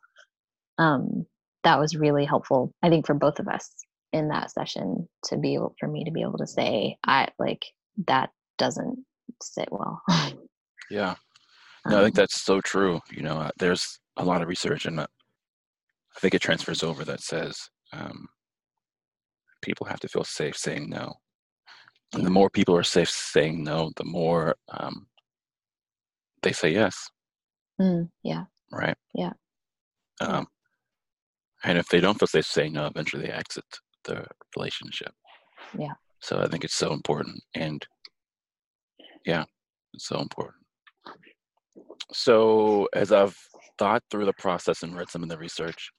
[0.78, 1.26] Um
[1.62, 3.70] that was really helpful i think for both of us
[4.12, 7.64] in that session to be able for me to be able to say i like
[8.09, 8.99] that doesn't
[9.43, 10.03] sit well.
[10.91, 11.14] Yeah.
[11.87, 14.85] No i think um that's so true you know uh, there's a lot of research
[14.85, 15.07] and uh,
[16.14, 18.28] i think it transfers over that says um,
[19.62, 21.14] people have to feel safe saying no
[22.14, 25.06] and the more people are safe saying no the more um,
[26.42, 27.08] they say yes
[27.80, 29.32] mm, yeah right yeah
[30.20, 30.46] um,
[31.64, 31.70] yeah.
[31.70, 33.64] and if they don't feel safe saying no eventually they exit
[34.04, 35.12] the relationship.
[35.78, 35.92] Yeah.
[36.20, 37.40] So I think it's so important.
[37.54, 37.84] And
[39.24, 39.44] yeah,
[39.94, 40.64] it's so important.
[42.12, 43.36] So as I've
[43.78, 45.90] thought through the process and read some of the research,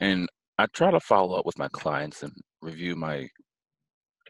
[0.00, 0.28] and
[0.58, 2.32] I try to follow up with my clients and
[2.64, 3.28] review my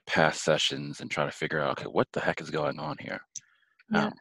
[0.07, 3.21] past sessions and try to figure out, okay, what the heck is going on here?
[3.91, 4.07] Yeah.
[4.07, 4.13] Um,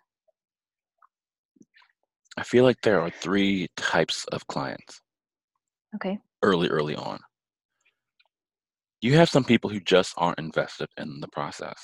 [2.38, 5.02] I feel like there are three types of clients.
[5.96, 6.18] Okay.
[6.42, 7.20] Early, early on
[9.04, 11.76] you have some people who just aren't invested in the process.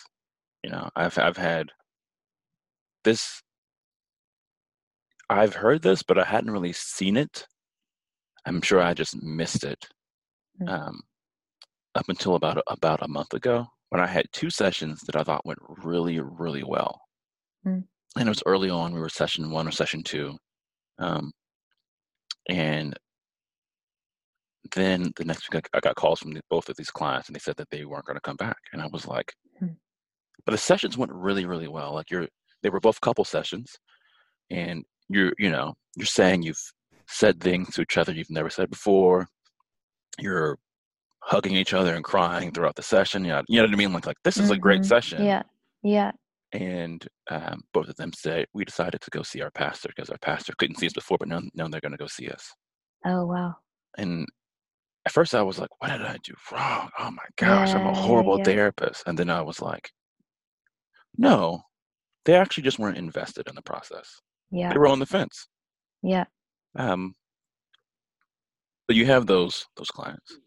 [0.63, 1.67] You know, I've I've had
[3.03, 3.41] this
[5.29, 7.45] I've heard this, but I hadn't really seen it.
[8.45, 9.85] I'm sure I just missed it.
[10.61, 10.69] Mm.
[10.69, 11.01] Um,
[11.99, 15.45] up until about about a month ago, when I had two sessions that I thought
[15.45, 16.99] went really, really well,
[17.65, 17.83] mm.
[18.17, 18.93] and it was early on.
[18.93, 20.37] We were session one or session two,
[20.99, 21.31] um,
[22.49, 22.97] and
[24.75, 27.55] then the next week I got calls from both of these clients and they said
[27.57, 28.57] that they weren't going to come back.
[28.73, 29.67] And I was like, hmm.
[30.45, 31.93] but the sessions went really, really well.
[31.93, 32.27] Like you're,
[32.61, 33.77] they were both couple sessions
[34.49, 36.61] and you're, you know, you're saying you've
[37.07, 39.27] said things to each other you've never said before.
[40.19, 40.57] You're
[41.21, 43.23] hugging each other and crying throughout the session.
[43.23, 43.93] You know, you know what I mean?
[43.93, 44.53] Like, like this is mm-hmm.
[44.53, 44.87] a great mm-hmm.
[44.87, 45.25] session.
[45.25, 45.43] Yeah.
[45.83, 46.11] Yeah.
[46.51, 50.17] And um, both of them said, we decided to go see our pastor because our
[50.17, 52.51] pastor couldn't see us before, but now, now they're going to go see us.
[53.05, 53.55] Oh, wow.
[53.97, 54.25] And
[55.05, 56.89] at first I was like, what did I do wrong?
[56.99, 58.45] Oh my gosh, yeah, I'm a horrible yeah.
[58.45, 59.03] therapist.
[59.05, 59.89] And then I was like,
[61.17, 61.61] no,
[62.25, 64.19] they actually just weren't invested in the process.
[64.51, 64.71] Yeah.
[64.71, 65.47] They were on the fence.
[66.01, 66.25] Yeah.
[66.75, 67.13] Um,
[68.87, 70.37] but you have those those clients.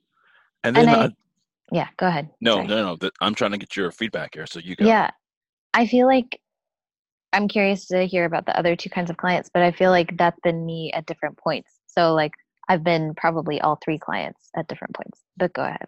[0.64, 1.10] And then and I,
[1.72, 2.30] yeah, go ahead.
[2.40, 2.66] No, Sorry.
[2.66, 3.10] no, no.
[3.20, 4.46] I'm trying to get your feedback here.
[4.46, 4.86] So you go.
[4.86, 5.10] Yeah.
[5.74, 6.38] I feel like
[7.32, 10.16] I'm curious to hear about the other two kinds of clients, but I feel like
[10.18, 11.70] that's been me at different points.
[11.86, 12.32] So like
[12.68, 15.86] I've been probably all three clients at different points, but go ahead.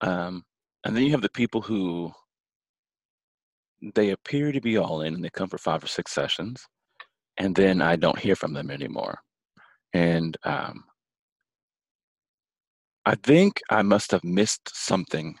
[0.00, 0.44] Um,
[0.84, 2.12] and then you have the people who
[3.94, 6.66] they appear to be all in and they come for five or six sessions,
[7.38, 9.18] and then I don't hear from them anymore.
[9.92, 10.84] And um,
[13.06, 15.36] I think I must have missed something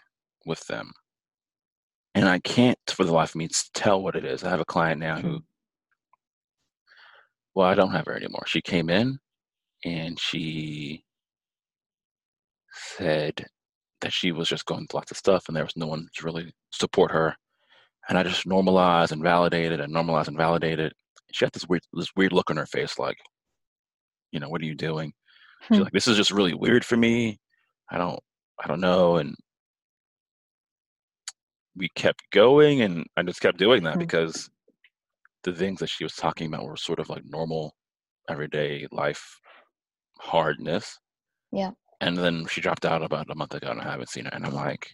[0.46, 0.92] with them.
[2.14, 4.42] And I can't, for the life of me, tell what it is.
[4.42, 5.36] I have a client now who, hmm.
[7.54, 8.44] well, I don't have her anymore.
[8.46, 9.18] She came in,
[9.84, 11.04] and she
[12.72, 13.46] said
[14.00, 16.24] that she was just going through lots of stuff and there was no one to
[16.24, 17.34] really support her.
[18.08, 20.92] And I just normalized and validated and normalized and validated.
[21.32, 23.18] She had this weird this weird look on her face like,
[24.32, 25.12] you know, what are you doing?
[25.62, 25.74] Hmm.
[25.74, 27.38] She's like, this is just really weird for me.
[27.90, 28.20] I don't
[28.62, 29.16] I don't know.
[29.16, 29.34] And
[31.76, 34.00] we kept going and I just kept doing that hmm.
[34.00, 34.50] because
[35.44, 37.74] the things that she was talking about were sort of like normal
[38.28, 39.40] everyday life
[40.18, 40.98] hardness.
[41.52, 41.70] Yeah.
[42.00, 44.30] And then she dropped out about a month ago and I haven't seen her.
[44.32, 44.90] And I'm like,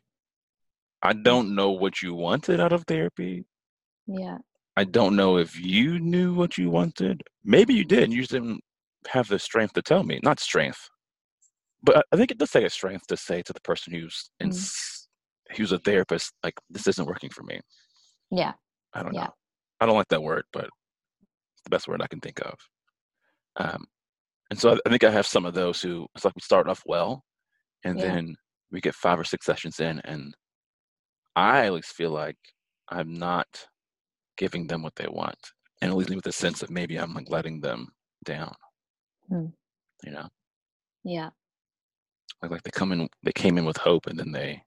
[1.02, 3.44] I don't know what you wanted out of therapy.
[4.06, 4.38] Yeah.
[4.76, 7.22] I don't know if you knew what you wanted.
[7.44, 8.12] Maybe you did.
[8.12, 8.60] You just didn't
[9.08, 10.20] have the strength to tell me.
[10.22, 10.88] Not strength.
[11.82, 14.50] But I think it does take a strength to say to the person who's in,
[14.50, 15.06] mm.
[15.56, 17.60] who's a therapist, like, this isn't working for me.
[18.30, 18.52] Yeah.
[18.94, 19.24] I don't yeah.
[19.24, 19.30] know.
[19.80, 22.54] I don't like that word, but it's the best word I can think of.
[23.56, 23.84] Um,
[24.50, 26.82] and so I, think I have some of those who it's like we start off
[26.86, 27.22] well,
[27.84, 28.06] and yeah.
[28.06, 28.36] then
[28.70, 30.34] we get five or six sessions in, and
[31.34, 32.36] I at least feel like
[32.88, 33.46] I'm not
[34.38, 35.38] giving them what they want,
[35.82, 37.88] and it leaves me with a sense of maybe I'm like letting them
[38.24, 38.54] down.
[39.28, 39.46] Hmm.
[40.04, 40.28] You know?
[41.04, 41.30] Yeah.
[42.42, 44.62] Like like they come in, they came in with hope, and then they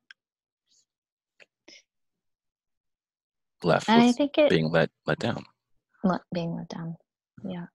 [3.63, 3.89] left.
[3.89, 5.43] And I think it being let let down.
[6.03, 6.95] Let, being let down.
[7.43, 7.65] Yeah.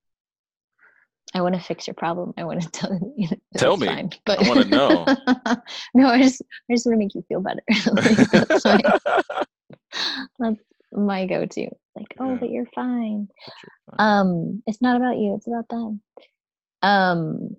[1.37, 2.33] I want to fix your problem.
[2.37, 3.29] I want to tell you.
[3.29, 3.89] Know, tell me.
[3.89, 5.05] Fine, but I want to know.
[5.95, 7.61] no, I just I just want to make you feel better.
[7.93, 8.81] like, that's, my,
[10.39, 10.61] that's
[10.93, 11.69] my go-to.
[11.97, 12.37] Like, oh, yeah.
[12.37, 13.27] but you're fine.
[13.27, 14.19] But you're fine.
[14.21, 15.35] Um, it's not about you.
[15.35, 16.01] It's about them.
[16.83, 17.57] Um,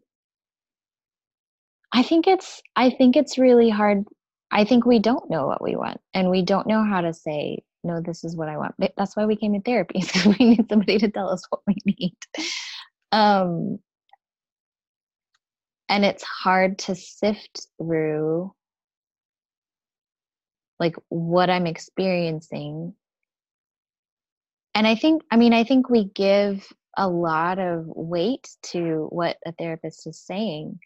[1.94, 4.06] I think it's I think it's really hard.
[4.52, 7.64] I think we don't know what we want, and we don't know how to say
[7.84, 8.02] no.
[8.02, 8.76] This is what I want.
[8.98, 11.76] That's why we came to therapy because we need somebody to tell us what we
[11.86, 12.16] need.
[13.12, 13.80] Um,
[15.88, 18.54] and it's hard to sift through
[20.80, 22.94] like what I'm experiencing.
[24.74, 26.68] And I think, I mean, I think we give
[26.98, 30.80] a lot of weight to what a therapist is saying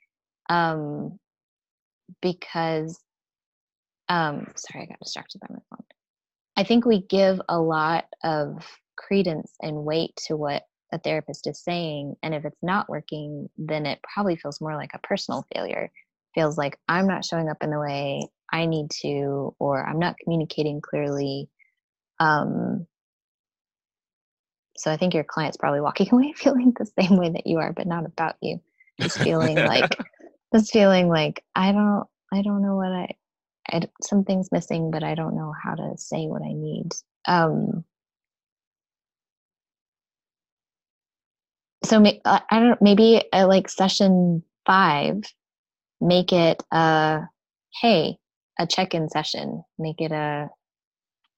[0.49, 1.19] um,
[2.21, 2.99] because,
[4.09, 5.85] um, sorry, I got distracted by my phone.
[6.57, 8.65] I think we give a lot of
[8.97, 13.85] credence and weight to what a therapist is saying and if it's not working then
[13.85, 15.91] it probably feels more like a personal failure
[16.33, 20.17] feels like i'm not showing up in the way i need to or i'm not
[20.23, 21.47] communicating clearly
[22.19, 22.85] um
[24.77, 27.71] so i think your client's probably walking away feeling the same way that you are
[27.73, 28.59] but not about you
[28.99, 29.97] just feeling like
[30.53, 33.07] just feeling like i don't i don't know what i
[33.71, 36.89] I, something's missing, but I don't know how to say what I need.
[37.27, 37.83] Um,
[41.83, 45.23] so I don't maybe at like session five,
[46.01, 47.21] make it a
[47.81, 48.17] hey
[48.59, 49.63] a check-in session.
[49.77, 50.49] Make it a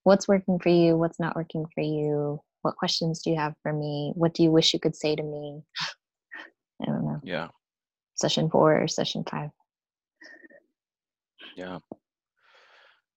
[0.03, 3.71] what's working for you, what's not working for you, what questions do you have for
[3.71, 5.61] me, what do you wish you could say to me.
[6.81, 7.19] I don't know.
[7.23, 7.49] Yeah.
[8.21, 9.49] Session four or session five.
[11.57, 11.79] Yeah.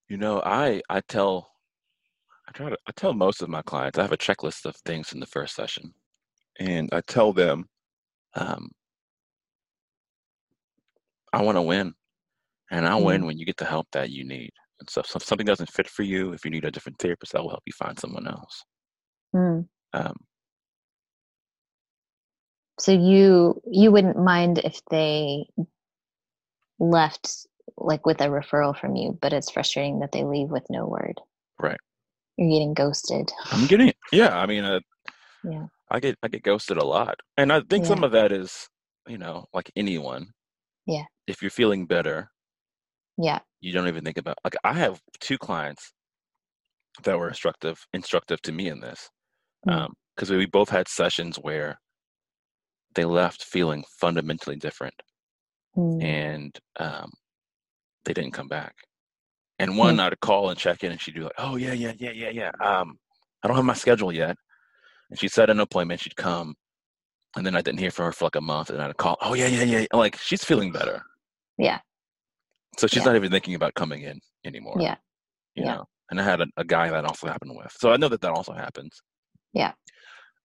[0.09, 1.51] You know, I I tell
[2.47, 5.13] I try to I tell most of my clients I have a checklist of things
[5.13, 5.93] in the first session
[6.59, 7.65] and I tell them,
[8.35, 8.71] um,
[11.33, 11.93] I want to win,
[12.71, 13.05] and I'll mm.
[13.05, 14.51] win when you get the help that you need.
[14.79, 17.41] And so, if something doesn't fit for you, if you need a different therapist, that
[17.41, 18.63] will help you find someone else.
[19.35, 19.67] Mm.
[19.93, 20.15] Um,
[22.79, 25.45] so you you wouldn't mind if they
[26.79, 27.47] left
[27.77, 31.19] like with a referral from you, but it's frustrating that they leave with no word.
[31.59, 31.77] Right.
[32.37, 33.31] You're getting ghosted.
[33.51, 34.37] I'm getting yeah.
[34.37, 34.79] I mean, uh,
[35.43, 35.67] yeah.
[35.89, 37.89] I get I get ghosted a lot, and I think yeah.
[37.89, 38.67] some of that is
[39.07, 40.27] you know like anyone.
[40.85, 41.03] Yeah.
[41.27, 42.29] If you're feeling better.
[43.17, 43.39] Yeah.
[43.61, 45.93] You don't even think about like I have two clients
[47.03, 49.09] that were instructive instructive to me in this
[49.63, 50.31] because mm.
[50.31, 51.79] um, we both had sessions where
[52.95, 54.95] they left feeling fundamentally different
[55.77, 56.03] mm.
[56.03, 57.09] and um,
[58.05, 58.75] they didn't come back
[59.59, 59.99] and one mm.
[60.01, 62.51] i'd call and check in and she'd be like oh yeah yeah yeah yeah yeah
[62.59, 62.97] um,
[63.43, 64.35] i don't have my schedule yet
[65.09, 66.01] and she'd set an appointment.
[66.01, 66.55] She'd come,
[67.35, 69.17] and then I didn't hear from her for like a month, and I'd call.
[69.21, 69.85] Oh yeah, yeah, yeah.
[69.93, 71.03] Like she's feeling better.
[71.57, 71.79] Yeah.
[72.77, 73.05] So she's yeah.
[73.05, 74.77] not even thinking about coming in anymore.
[74.79, 74.95] Yeah.
[75.55, 75.75] You yeah.
[75.75, 77.73] know, and I had a, a, guy that also happened with.
[77.77, 79.01] So I know that that also happens.
[79.53, 79.71] Yeah.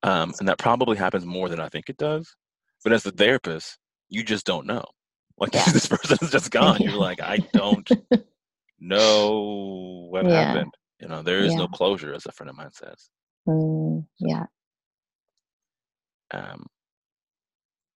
[0.05, 2.33] Um, and that probably happens more than I think it does.
[2.83, 3.79] But as a therapist,
[4.09, 4.85] you just don't know.
[5.39, 5.71] Like yeah.
[5.73, 6.79] this person is just gone.
[6.81, 7.89] You're like, I don't
[8.81, 10.45] know what yeah.
[10.45, 10.75] happened.
[11.01, 13.09] You know, there is no closure, as a friend of mine says.
[13.49, 14.45] Mm, yeah.
[16.33, 16.67] Um,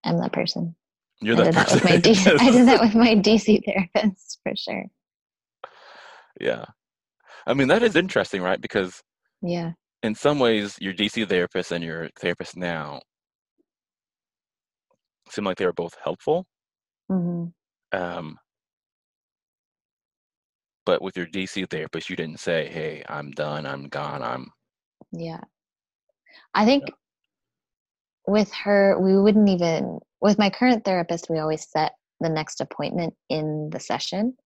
[0.05, 0.75] I'm that person.
[1.21, 1.79] You're that I did person.
[1.81, 4.87] That DC, I did that with my DC therapist for sure.
[6.41, 6.65] Yeah.
[7.47, 8.61] I mean, that is interesting, right?
[8.61, 9.03] Because
[9.43, 9.73] yeah,
[10.03, 13.01] in some ways, your DC therapist and your therapist now
[15.31, 16.47] seem like they were both helpful.
[17.11, 17.99] Mm-hmm.
[17.99, 18.39] Um,
[20.87, 23.67] but with your DC therapist, you didn't say, "Hey, I'm done.
[23.67, 24.23] I'm gone.
[24.23, 24.51] I'm
[25.13, 25.41] yeah.
[26.55, 26.95] I think yeah.
[28.27, 33.15] with her, we wouldn't even, with my current therapist, we always set the next appointment
[33.29, 34.37] in the session.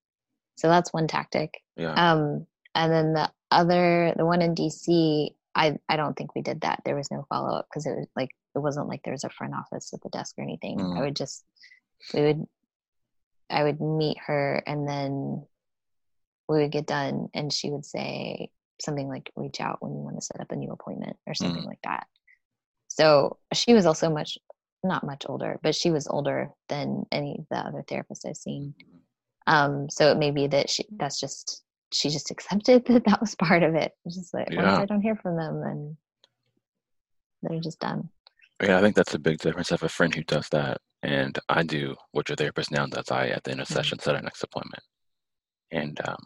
[0.57, 1.53] So that's one tactic.
[1.77, 1.93] Yeah.
[1.93, 6.61] Um, and then the other, the one in DC, I, I don't think we did
[6.61, 6.81] that.
[6.85, 8.29] There was no follow up because it was like,
[8.59, 10.77] it wasn't like there was a front office at the desk or anything.
[10.77, 10.97] Mm.
[10.97, 11.43] I would just,
[12.13, 12.45] we would,
[13.49, 15.45] I would meet her and then
[16.47, 18.51] we would get done and she would say,
[18.81, 21.63] something like reach out when you want to set up a new appointment or something
[21.63, 21.67] mm.
[21.67, 22.07] like that.
[22.87, 24.37] So she was also much,
[24.83, 28.73] not much older, but she was older than any of the other therapists I've seen.
[29.47, 33.35] Um, so it may be that she, that's just, she just accepted that that was
[33.35, 33.93] part of it.
[34.05, 34.63] It's just like, yeah.
[34.63, 35.97] once I don't hear from them, then
[37.41, 38.09] they're just done.
[38.61, 39.71] Yeah, I think that's a big difference.
[39.71, 43.09] I have a friend who does that, and I do what your therapist now does.
[43.09, 44.09] I, at the end of session, mm-hmm.
[44.09, 44.83] set a next appointment.
[45.71, 46.17] And um,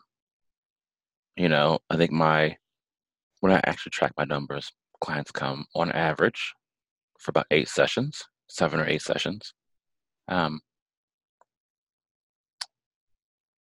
[1.35, 2.57] you know, I think my
[3.41, 4.71] when I actually track my numbers,
[5.01, 6.53] clients come on average
[7.19, 8.23] for about eight sessions.
[8.49, 9.53] seven or eight sessions.
[10.27, 10.61] Um,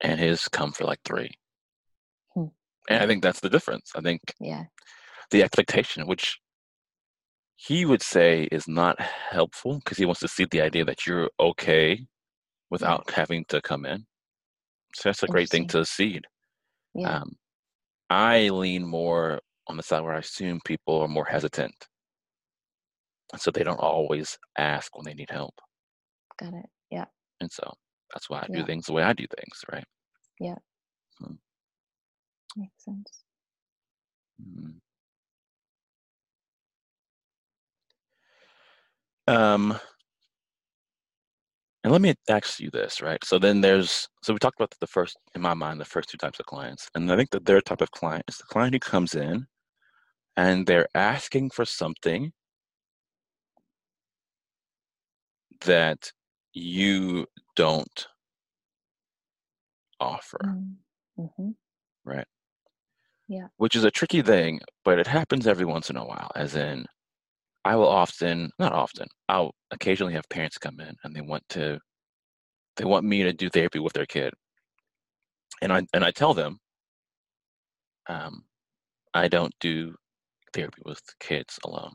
[0.02, 1.30] and his come for like three.
[2.34, 2.46] Hmm.
[2.90, 3.92] And I think that's the difference.
[3.96, 4.64] I think Yeah.
[5.30, 6.38] the expectation, which
[7.66, 11.30] he would say is not helpful because he wants to see the idea that you're
[11.38, 12.06] okay
[12.70, 14.04] without having to come in.
[14.94, 16.24] So that's a great thing to seed.
[16.94, 17.18] Yeah.
[17.18, 17.36] Um,
[18.10, 21.74] I lean more on the side where I assume people are more hesitant.
[23.36, 25.54] So they don't always ask when they need help.
[26.40, 26.66] Got it.
[26.90, 27.06] Yeah.
[27.40, 27.72] And so
[28.12, 28.60] that's why I Yeah.
[28.60, 29.84] do things the way I do things, right?
[30.40, 30.56] Yeah.
[32.56, 33.24] Makes sense.
[34.42, 34.80] Mm.
[39.26, 39.78] Um,
[41.84, 43.22] and let me ask you this, right?
[43.24, 46.18] So then there's, so we talked about the first, in my mind, the first two
[46.18, 46.88] types of clients.
[46.94, 49.46] And I think the third type of client is the client who comes in
[50.36, 52.32] and they're asking for something
[55.64, 56.12] that
[56.52, 58.06] you don't
[60.00, 60.56] offer,
[61.18, 61.50] Mm-hmm.
[62.04, 62.26] right?
[63.28, 63.48] Yeah.
[63.58, 66.86] Which is a tricky thing, but it happens every once in a while, as in,
[67.64, 71.78] I will often, not often, I'll occasionally have parents come in and they want to,
[72.76, 74.32] they want me to do therapy with their kid.
[75.60, 76.58] And I, and I tell them,
[78.08, 78.44] um,
[79.14, 79.94] I don't do
[80.52, 81.94] therapy with kids alone.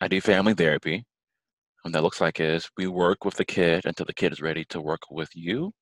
[0.00, 1.04] I do family therapy.
[1.84, 4.64] And that looks like is we work with the kid until the kid is ready
[4.66, 5.72] to work with you.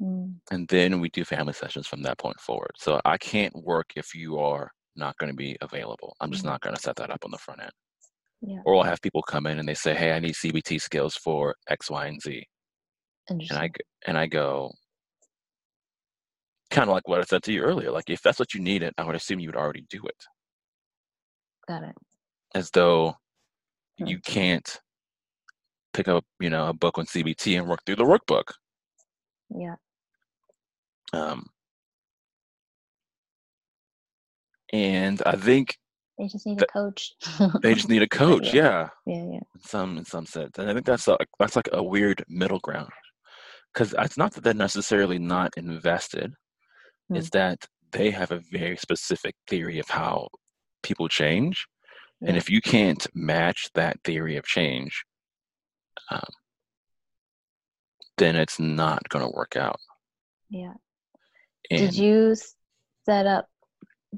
[0.00, 0.36] Mm.
[0.50, 2.72] And then we do family sessions from that point forward.
[2.76, 6.16] So I can't work if you are not going to be available.
[6.20, 6.48] I'm just Mhm.
[6.50, 7.72] not going to set that up on the front end.
[8.46, 8.60] Yeah.
[8.66, 11.54] Or I'll have people come in and they say, "Hey, I need CBT skills for
[11.68, 12.44] X, Y, and Z,"
[13.28, 13.42] and.
[13.52, 13.70] I
[14.06, 14.70] and I go,
[16.70, 17.90] kind of like what I said to you earlier.
[17.90, 20.24] Like if that's what you needed, I would assume you would already do it.
[21.68, 21.94] Got it.
[22.54, 23.16] As though
[23.98, 24.06] Hmm.
[24.06, 24.80] you can't
[25.92, 28.52] pick up, you know, a book on CBT and work through the workbook.
[29.50, 29.76] Yeah.
[31.12, 31.46] Um,
[34.72, 35.78] and I think
[36.18, 37.12] They just need a coach.
[37.62, 38.52] they just need a coach.
[38.54, 38.88] yeah.
[39.06, 39.14] Yeah.
[39.16, 39.24] Yeah.
[39.32, 39.40] Yeah.
[39.54, 42.60] in some in some sense and i think that's a, that's like a weird middle
[42.60, 42.90] ground
[43.72, 46.32] because it's not that they're necessarily not invested
[47.08, 47.16] Hmm.
[47.16, 47.58] it's that
[47.92, 50.28] they have a very specific theory of how
[50.82, 51.66] people change
[52.26, 55.04] and if you can't match that theory of change
[56.10, 56.22] um,
[58.16, 59.78] then it's not going to work out
[60.50, 60.74] Yeah.
[61.70, 62.34] and Did you
[63.04, 63.46] set up?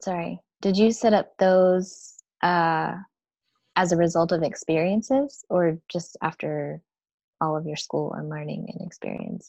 [0.02, 0.38] Sorry.
[0.60, 2.94] Did you set up those uh,
[3.76, 6.80] as a result of experiences, or just after
[7.40, 9.48] all of your school and learning and experience?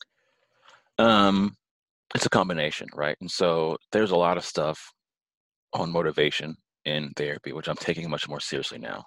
[0.99, 1.55] um,
[2.16, 4.91] it's a combination right and so there's a lot of stuff
[5.74, 6.55] on motivation
[6.86, 9.03] in therapy which i'm taking much more seriously now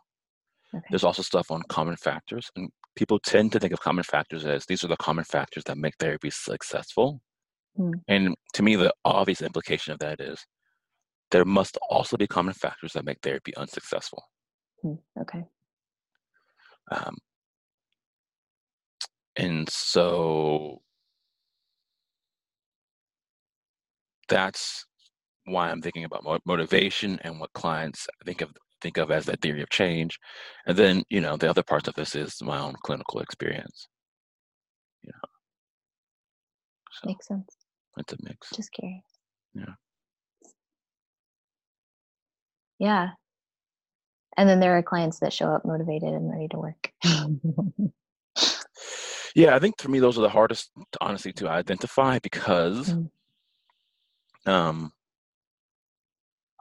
[0.74, 0.86] Okay.
[0.90, 4.64] There's also stuff on common factors, and people tend to think of common factors as
[4.66, 7.20] these are the common factors that make therapy successful.
[7.76, 7.92] Hmm.
[8.08, 10.44] And to me, the obvious implication of that is
[11.30, 14.22] there must also be common factors that make therapy unsuccessful.
[14.82, 15.44] Hmm, Okay.
[16.90, 17.16] Um,
[19.36, 20.82] and so
[24.28, 24.84] that's
[25.44, 28.50] why I'm thinking about motivation and what clients think of
[28.80, 30.18] think of as that theory of change.
[30.66, 33.88] And then, you know, the other part of this is my own clinical experience.
[35.02, 35.28] You know,
[36.92, 37.56] so Makes sense.
[37.98, 38.48] it's a mix.
[38.56, 39.04] Just curious.
[39.54, 39.74] Yeah.
[42.80, 43.10] Yeah.
[44.36, 46.92] And then there are clients that show up motivated and ready to work.
[49.34, 50.70] Yeah, I think for me those are the hardest,
[51.00, 53.10] honestly, to identify because Mm.
[54.46, 54.92] um,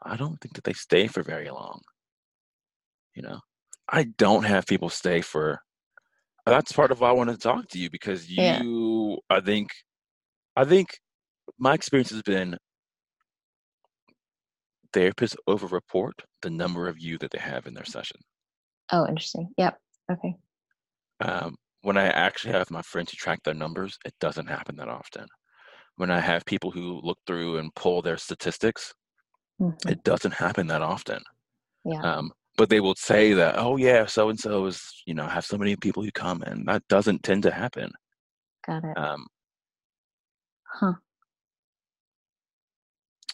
[0.03, 1.81] I don't think that they stay for very long.
[3.15, 3.39] You know,
[3.87, 5.59] I don't have people stay for.
[6.45, 8.61] That's part of why I want to talk to you because Yeah.
[8.61, 9.69] you, I think,
[10.55, 10.89] I think
[11.57, 12.55] my experience has been
[14.93, 18.21] therapists overreport the number of you that they have in their session.
[18.91, 19.49] oh, interesting.
[19.57, 19.79] Yep.
[20.11, 20.35] Okay.
[21.21, 24.89] Um, when I actually have my friends who track their numbers, it doesn't happen that
[24.89, 25.27] often.
[25.97, 28.93] When I have people who look through and pull their statistics,
[29.59, 29.91] Mhm.
[29.91, 31.21] it doesn't happen that often.
[31.85, 32.01] Yeah.
[32.03, 35.45] Um, but they will say that, oh yeah, so and so is, you know, have
[35.45, 37.91] so many people who come, and that doesn't tend to happen.
[38.65, 38.97] Got it.
[38.97, 39.27] Um,
[40.63, 40.93] Huh.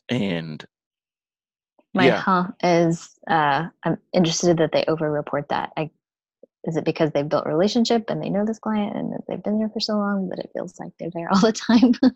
[0.09, 0.65] and
[1.95, 2.21] My yeah.
[2.21, 5.71] huh is uh, I'm interested that they overreport that.
[5.77, 5.89] I
[6.65, 9.43] is it because they've built a relationship and they know this client and that they've
[9.43, 11.93] been there for so long that it feels like they're there all the time.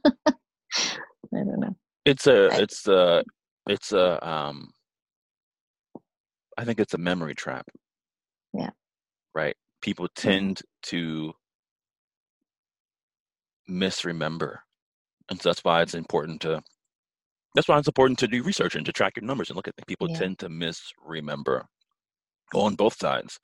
[0.78, 1.76] I don't know.
[2.06, 3.24] it's a, I- it's a,
[3.68, 4.72] it's a, um,
[6.58, 7.68] I think it's a memory trap.
[8.54, 8.72] Yeah.
[9.36, 9.56] Right.
[9.82, 11.34] people tend to
[13.68, 14.64] misremember.
[15.30, 16.62] And so that's why it's important to
[17.56, 19.76] that's why it's important to do research and to track your numbers and look at
[19.76, 19.86] things.
[19.88, 20.20] People Yeah.
[20.20, 21.68] tend to misremember
[22.54, 23.40] on both sides.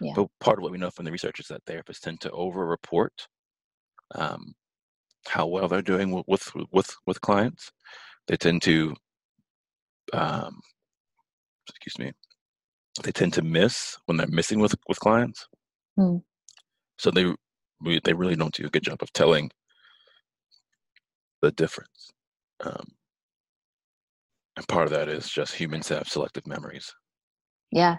[0.00, 0.12] Yeah.
[0.14, 3.28] But part of what we know from the research is that therapists tend to over-report
[4.14, 4.54] um,
[5.26, 7.72] how well they're doing with with with, clients.
[8.28, 8.94] They tend to,
[10.12, 10.60] um,
[11.68, 12.12] excuse me,
[13.02, 15.46] they tend to miss when they're missing with with clients.
[15.96, 16.18] Hmm.
[16.98, 17.34] So they
[18.04, 19.50] they really don't do a good job of telling
[21.42, 22.12] the difference.
[22.60, 22.95] Um,
[24.56, 26.94] and part of that is just humans have selective memories.
[27.70, 27.96] Yeah.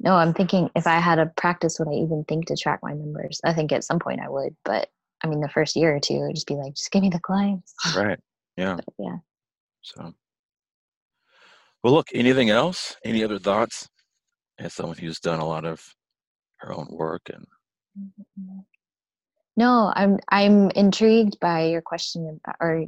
[0.00, 2.92] No, I'm thinking if I had a practice, would I even think to track my
[2.92, 3.40] numbers?
[3.44, 4.88] I think at some point I would, but
[5.22, 7.20] I mean, the first year or two, I'd just be like, just give me the
[7.20, 7.72] clients.
[7.96, 8.18] Right.
[8.56, 8.76] Yeah.
[8.76, 9.16] But yeah.
[9.82, 10.12] So,
[11.82, 12.08] well, look.
[12.12, 12.96] Anything else?
[13.04, 13.88] Any other thoughts?
[14.58, 15.82] As someone who's done a lot of
[16.56, 17.46] her own work and
[17.98, 18.58] mm-hmm.
[19.56, 22.86] No, I'm I'm intrigued by your question uh, or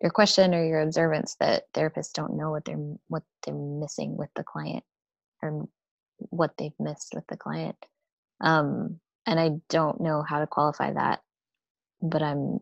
[0.00, 2.76] your question or your observance that therapists don't know what they're
[3.08, 4.84] what they're missing with the client
[5.42, 5.68] or
[6.18, 7.76] what they've missed with the client.
[8.40, 11.20] Um, and I don't know how to qualify that,
[12.02, 12.60] but I'm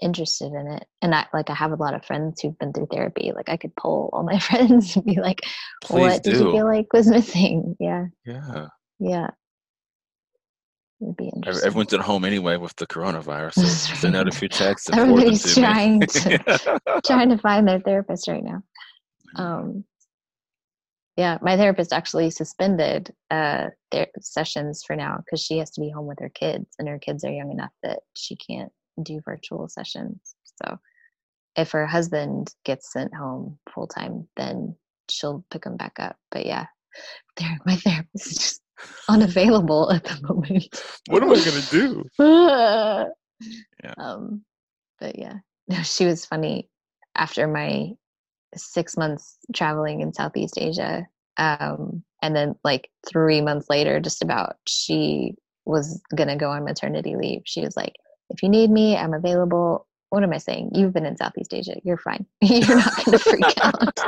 [0.00, 0.86] interested in it.
[1.00, 3.32] And I like I have a lot of friends who've been through therapy.
[3.34, 5.42] Like I could poll all my friends and be like,
[5.82, 8.66] please "What did you feel like was missing?" Yeah, Yeah.
[8.98, 9.30] yeah.
[11.02, 11.66] It'd be interesting.
[11.66, 13.54] Everyone's at home anyway with the coronavirus.
[13.54, 18.44] So send out a few texts Everybody's trying to trying to find their therapist right
[18.44, 18.62] now.
[19.36, 19.84] Um,
[21.16, 25.90] yeah, my therapist actually suspended uh, their sessions for now because she has to be
[25.90, 28.72] home with her kids, and her kids are young enough that she can't
[29.02, 30.34] do virtual sessions.
[30.62, 30.78] So,
[31.56, 34.76] if her husband gets sent home full time, then
[35.10, 36.16] she'll pick him back up.
[36.30, 36.66] But yeah,
[37.36, 38.62] there, my therapist is just
[39.08, 41.00] unavailable at the moment.
[41.08, 43.08] what am I gonna do?
[43.82, 43.94] Yeah.
[43.98, 44.44] Um,
[45.00, 46.68] but yeah, no, she was funny.
[47.16, 47.90] After my
[48.54, 51.06] six months traveling in Southeast Asia,
[51.38, 55.34] um, and then like three months later, just about, she
[55.64, 57.42] was gonna go on maternity leave.
[57.44, 57.94] She was like,
[58.30, 60.72] "If you need me, I'm available." What am I saying?
[60.74, 61.76] You've been in Southeast Asia.
[61.84, 62.26] You're fine.
[62.42, 63.98] You're not gonna freak out.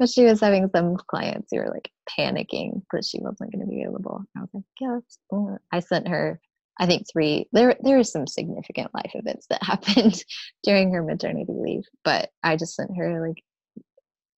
[0.00, 3.70] But she was having some clients who were like panicking that she wasn't going to
[3.70, 4.24] be available.
[4.34, 4.98] I was like, yeah,
[5.30, 5.58] cool.
[5.70, 6.40] I sent her,
[6.80, 7.46] I think three.
[7.52, 10.24] There, there were some significant life events that happened
[10.64, 13.44] during her maternity leave, but I just sent her like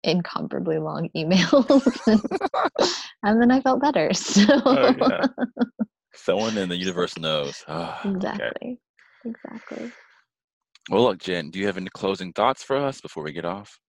[0.04, 1.86] incomparably long emails,
[3.24, 4.12] and then I felt better.
[4.16, 5.28] So Oh, yeah.
[6.16, 7.64] Someone in the universe knows.
[7.70, 8.10] Okay.
[8.10, 8.80] exactly,
[9.26, 9.92] exactly.
[10.90, 13.80] Well, look, Jen, do you have any closing thoughts for us before we get off?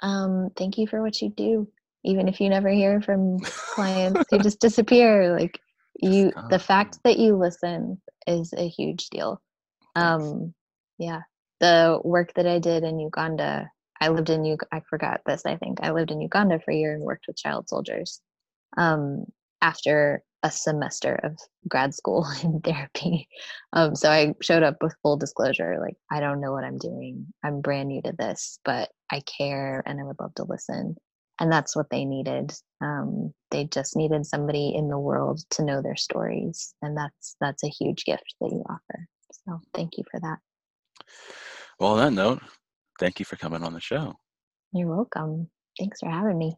[0.00, 1.68] Um, thank you for what you do,
[2.04, 5.36] even if you never hear from clients who just disappear.
[5.36, 5.60] Like
[6.00, 9.40] you, the fact that you listen is a huge deal.
[9.96, 10.54] Um,
[10.98, 11.22] yeah,
[11.60, 13.70] the work that I did in Uganda,
[14.00, 14.62] I lived in Ug.
[14.70, 15.42] I forgot this.
[15.44, 18.20] I think I lived in Uganda for a year and worked with child soldiers.
[18.76, 19.24] Um,
[19.60, 21.38] after a semester of
[21.68, 23.28] grad school in therapy,
[23.72, 27.26] um, so I showed up with full disclosure, like I don't know what I'm doing.
[27.44, 30.96] I'm brand new to this, but I care and I would love to listen.
[31.40, 32.52] And that's what they needed.
[32.80, 37.62] Um, they just needed somebody in the world to know their stories, and that's that's
[37.62, 39.06] a huge gift that you offer.
[39.46, 40.38] So thank you for that.
[41.78, 42.42] Well, on that note,
[42.98, 44.16] thank you for coming on the show.
[44.72, 45.48] You're welcome.
[45.78, 46.56] Thanks for having me.